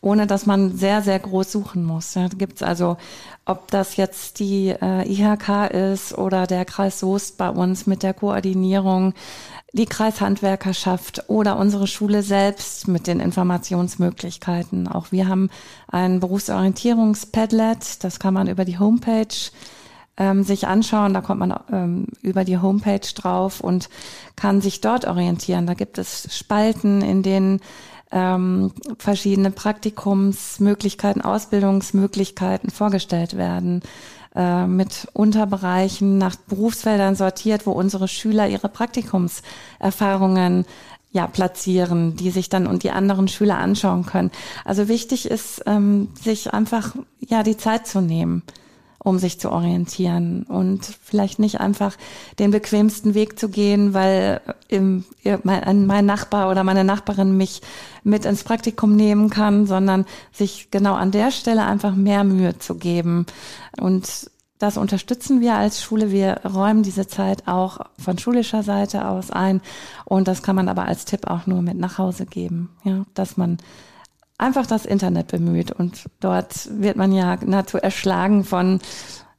ohne 0.00 0.26
dass 0.26 0.46
man 0.46 0.78
sehr, 0.78 1.02
sehr 1.02 1.18
groß 1.18 1.52
suchen 1.52 1.84
muss. 1.84 2.14
Ja, 2.14 2.28
gibt 2.28 2.56
es 2.56 2.62
also, 2.62 2.96
ob 3.44 3.70
das 3.70 3.96
jetzt 3.96 4.38
die 4.38 4.68
äh, 4.68 5.06
IHK 5.06 5.70
ist 5.92 6.16
oder 6.16 6.46
der 6.46 6.64
Kreis 6.64 7.00
Soest 7.00 7.36
bei 7.36 7.50
uns 7.50 7.86
mit 7.86 8.02
der 8.02 8.14
Koordinierung 8.14 9.12
die 9.72 9.86
Kreishandwerkerschaft 9.86 11.24
oder 11.28 11.56
unsere 11.56 11.86
Schule 11.86 12.22
selbst 12.22 12.88
mit 12.88 13.06
den 13.06 13.20
Informationsmöglichkeiten. 13.20 14.88
Auch 14.88 15.12
wir 15.12 15.28
haben 15.28 15.48
ein 15.88 16.20
Berufsorientierungspadlet, 16.20 18.02
das 18.02 18.18
kann 18.18 18.34
man 18.34 18.48
über 18.48 18.64
die 18.64 18.78
Homepage 18.78 19.28
ähm, 20.16 20.42
sich 20.42 20.66
anschauen. 20.66 21.14
Da 21.14 21.20
kommt 21.20 21.40
man 21.40 21.54
ähm, 21.72 22.06
über 22.20 22.44
die 22.44 22.58
Homepage 22.58 23.06
drauf 23.14 23.60
und 23.60 23.88
kann 24.36 24.60
sich 24.60 24.80
dort 24.80 25.06
orientieren. 25.06 25.66
Da 25.66 25.74
gibt 25.74 25.98
es 25.98 26.36
Spalten, 26.36 27.00
in 27.02 27.22
denen 27.22 27.60
ähm, 28.10 28.72
verschiedene 28.98 29.52
Praktikumsmöglichkeiten, 29.52 31.22
Ausbildungsmöglichkeiten 31.22 32.70
vorgestellt 32.70 33.36
werden 33.36 33.82
äh, 34.34 34.66
mit 34.66 35.08
Unterbereichen 35.12 36.18
nach 36.18 36.36
Berufsfeldern 36.36 37.16
sortiert, 37.16 37.66
wo 37.66 37.72
unsere 37.72 38.08
Schüler 38.08 38.48
ihre 38.48 38.68
Praktikumserfahrungen 38.68 40.66
ja, 41.12 41.26
platzieren, 41.26 42.14
die 42.16 42.30
sich 42.30 42.48
dann 42.48 42.66
und 42.66 42.84
die 42.84 42.92
anderen 42.92 43.26
Schüler 43.26 43.58
anschauen 43.58 44.06
können. 44.06 44.30
Also 44.64 44.88
wichtig 44.88 45.28
ist, 45.28 45.62
ähm, 45.66 46.08
sich 46.14 46.52
einfach 46.52 46.94
ja 47.18 47.42
die 47.42 47.56
Zeit 47.56 47.86
zu 47.86 48.00
nehmen, 48.00 48.42
um 49.02 49.18
sich 49.18 49.40
zu 49.40 49.50
orientieren 49.50 50.42
und 50.44 50.84
vielleicht 51.02 51.38
nicht 51.38 51.60
einfach 51.60 51.96
den 52.38 52.50
bequemsten 52.50 53.14
Weg 53.14 53.38
zu 53.38 53.48
gehen, 53.48 53.94
weil 53.94 54.40
im, 54.68 55.04
mein, 55.42 55.86
mein 55.86 56.06
Nachbar 56.06 56.50
oder 56.50 56.64
meine 56.64 56.84
Nachbarin 56.84 57.36
mich 57.36 57.62
mit 58.04 58.26
ins 58.26 58.44
Praktikum 58.44 58.94
nehmen 58.94 59.30
kann, 59.30 59.66
sondern 59.66 60.04
sich 60.32 60.70
genau 60.70 60.94
an 60.94 61.10
der 61.10 61.30
Stelle 61.30 61.64
einfach 61.64 61.94
mehr 61.94 62.24
Mühe 62.24 62.58
zu 62.58 62.74
geben 62.74 63.26
und 63.80 64.30
das 64.60 64.76
unterstützen 64.76 65.40
wir 65.40 65.54
als 65.54 65.82
Schule. 65.82 66.10
Wir 66.10 66.42
räumen 66.44 66.82
diese 66.82 67.06
Zeit 67.06 67.48
auch 67.48 67.80
von 67.98 68.18
schulischer 68.18 68.62
Seite 68.62 69.08
aus 69.08 69.30
ein. 69.30 69.62
Und 70.04 70.28
das 70.28 70.42
kann 70.42 70.54
man 70.54 70.68
aber 70.68 70.84
als 70.84 71.06
Tipp 71.06 71.28
auch 71.28 71.46
nur 71.46 71.62
mit 71.62 71.78
nach 71.78 71.96
Hause 71.96 72.26
geben. 72.26 72.68
Ja, 72.84 73.06
dass 73.14 73.38
man 73.38 73.56
einfach 74.40 74.66
das 74.66 74.86
Internet 74.86 75.28
bemüht. 75.28 75.70
Und 75.70 76.06
dort 76.20 76.68
wird 76.80 76.96
man 76.96 77.12
ja 77.12 77.36
nahezu 77.44 77.78
erschlagen 77.78 78.44
von 78.44 78.80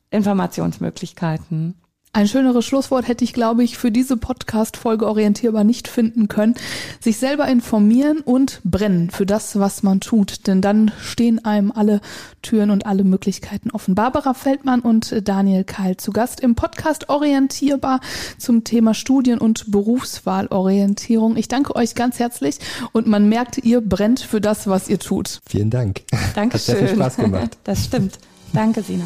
Informationsmöglichkeiten. 0.09 1.75
Ein 2.13 2.27
schöneres 2.27 2.65
Schlusswort 2.65 3.07
hätte 3.07 3.23
ich, 3.23 3.31
glaube 3.31 3.63
ich, 3.63 3.77
für 3.77 3.89
diese 3.89 4.17
Podcast-Folge 4.17 5.07
orientierbar 5.07 5.63
nicht 5.63 5.87
finden 5.87 6.27
können. 6.27 6.55
Sich 6.99 7.17
selber 7.17 7.47
informieren 7.47 8.19
und 8.19 8.59
brennen 8.65 9.09
für 9.09 9.25
das, 9.25 9.57
was 9.57 9.81
man 9.81 10.01
tut. 10.01 10.45
Denn 10.45 10.61
dann 10.61 10.91
stehen 11.01 11.45
einem 11.45 11.71
alle 11.71 12.01
Türen 12.41 12.69
und 12.69 12.85
alle 12.85 13.05
Möglichkeiten 13.05 13.71
offen. 13.71 13.95
Barbara 13.95 14.33
Feldmann 14.33 14.81
und 14.81 15.25
Daniel 15.25 15.63
Keil 15.63 15.95
zu 15.95 16.11
Gast 16.11 16.41
im 16.41 16.55
Podcast 16.55 17.07
Orientierbar 17.07 18.01
zum 18.37 18.65
Thema 18.65 18.93
Studien- 18.93 19.39
und 19.39 19.71
Berufswahlorientierung. 19.71 21.37
Ich 21.37 21.47
danke 21.47 21.77
euch 21.77 21.95
ganz 21.95 22.19
herzlich 22.19 22.57
und 22.91 23.07
man 23.07 23.29
merkt, 23.29 23.59
ihr 23.59 23.79
brennt 23.79 24.19
für 24.19 24.41
das, 24.41 24.67
was 24.67 24.89
ihr 24.89 24.99
tut. 24.99 25.39
Vielen 25.47 25.69
Dank. 25.69 26.01
Dankeschön. 26.35 26.73
Hat 26.73 26.79
sehr 26.79 26.87
viel 26.89 26.97
Spaß 26.97 27.15
gemacht. 27.15 27.57
Das 27.63 27.85
stimmt. 27.85 28.19
Danke, 28.51 28.81
Sina. 28.83 29.05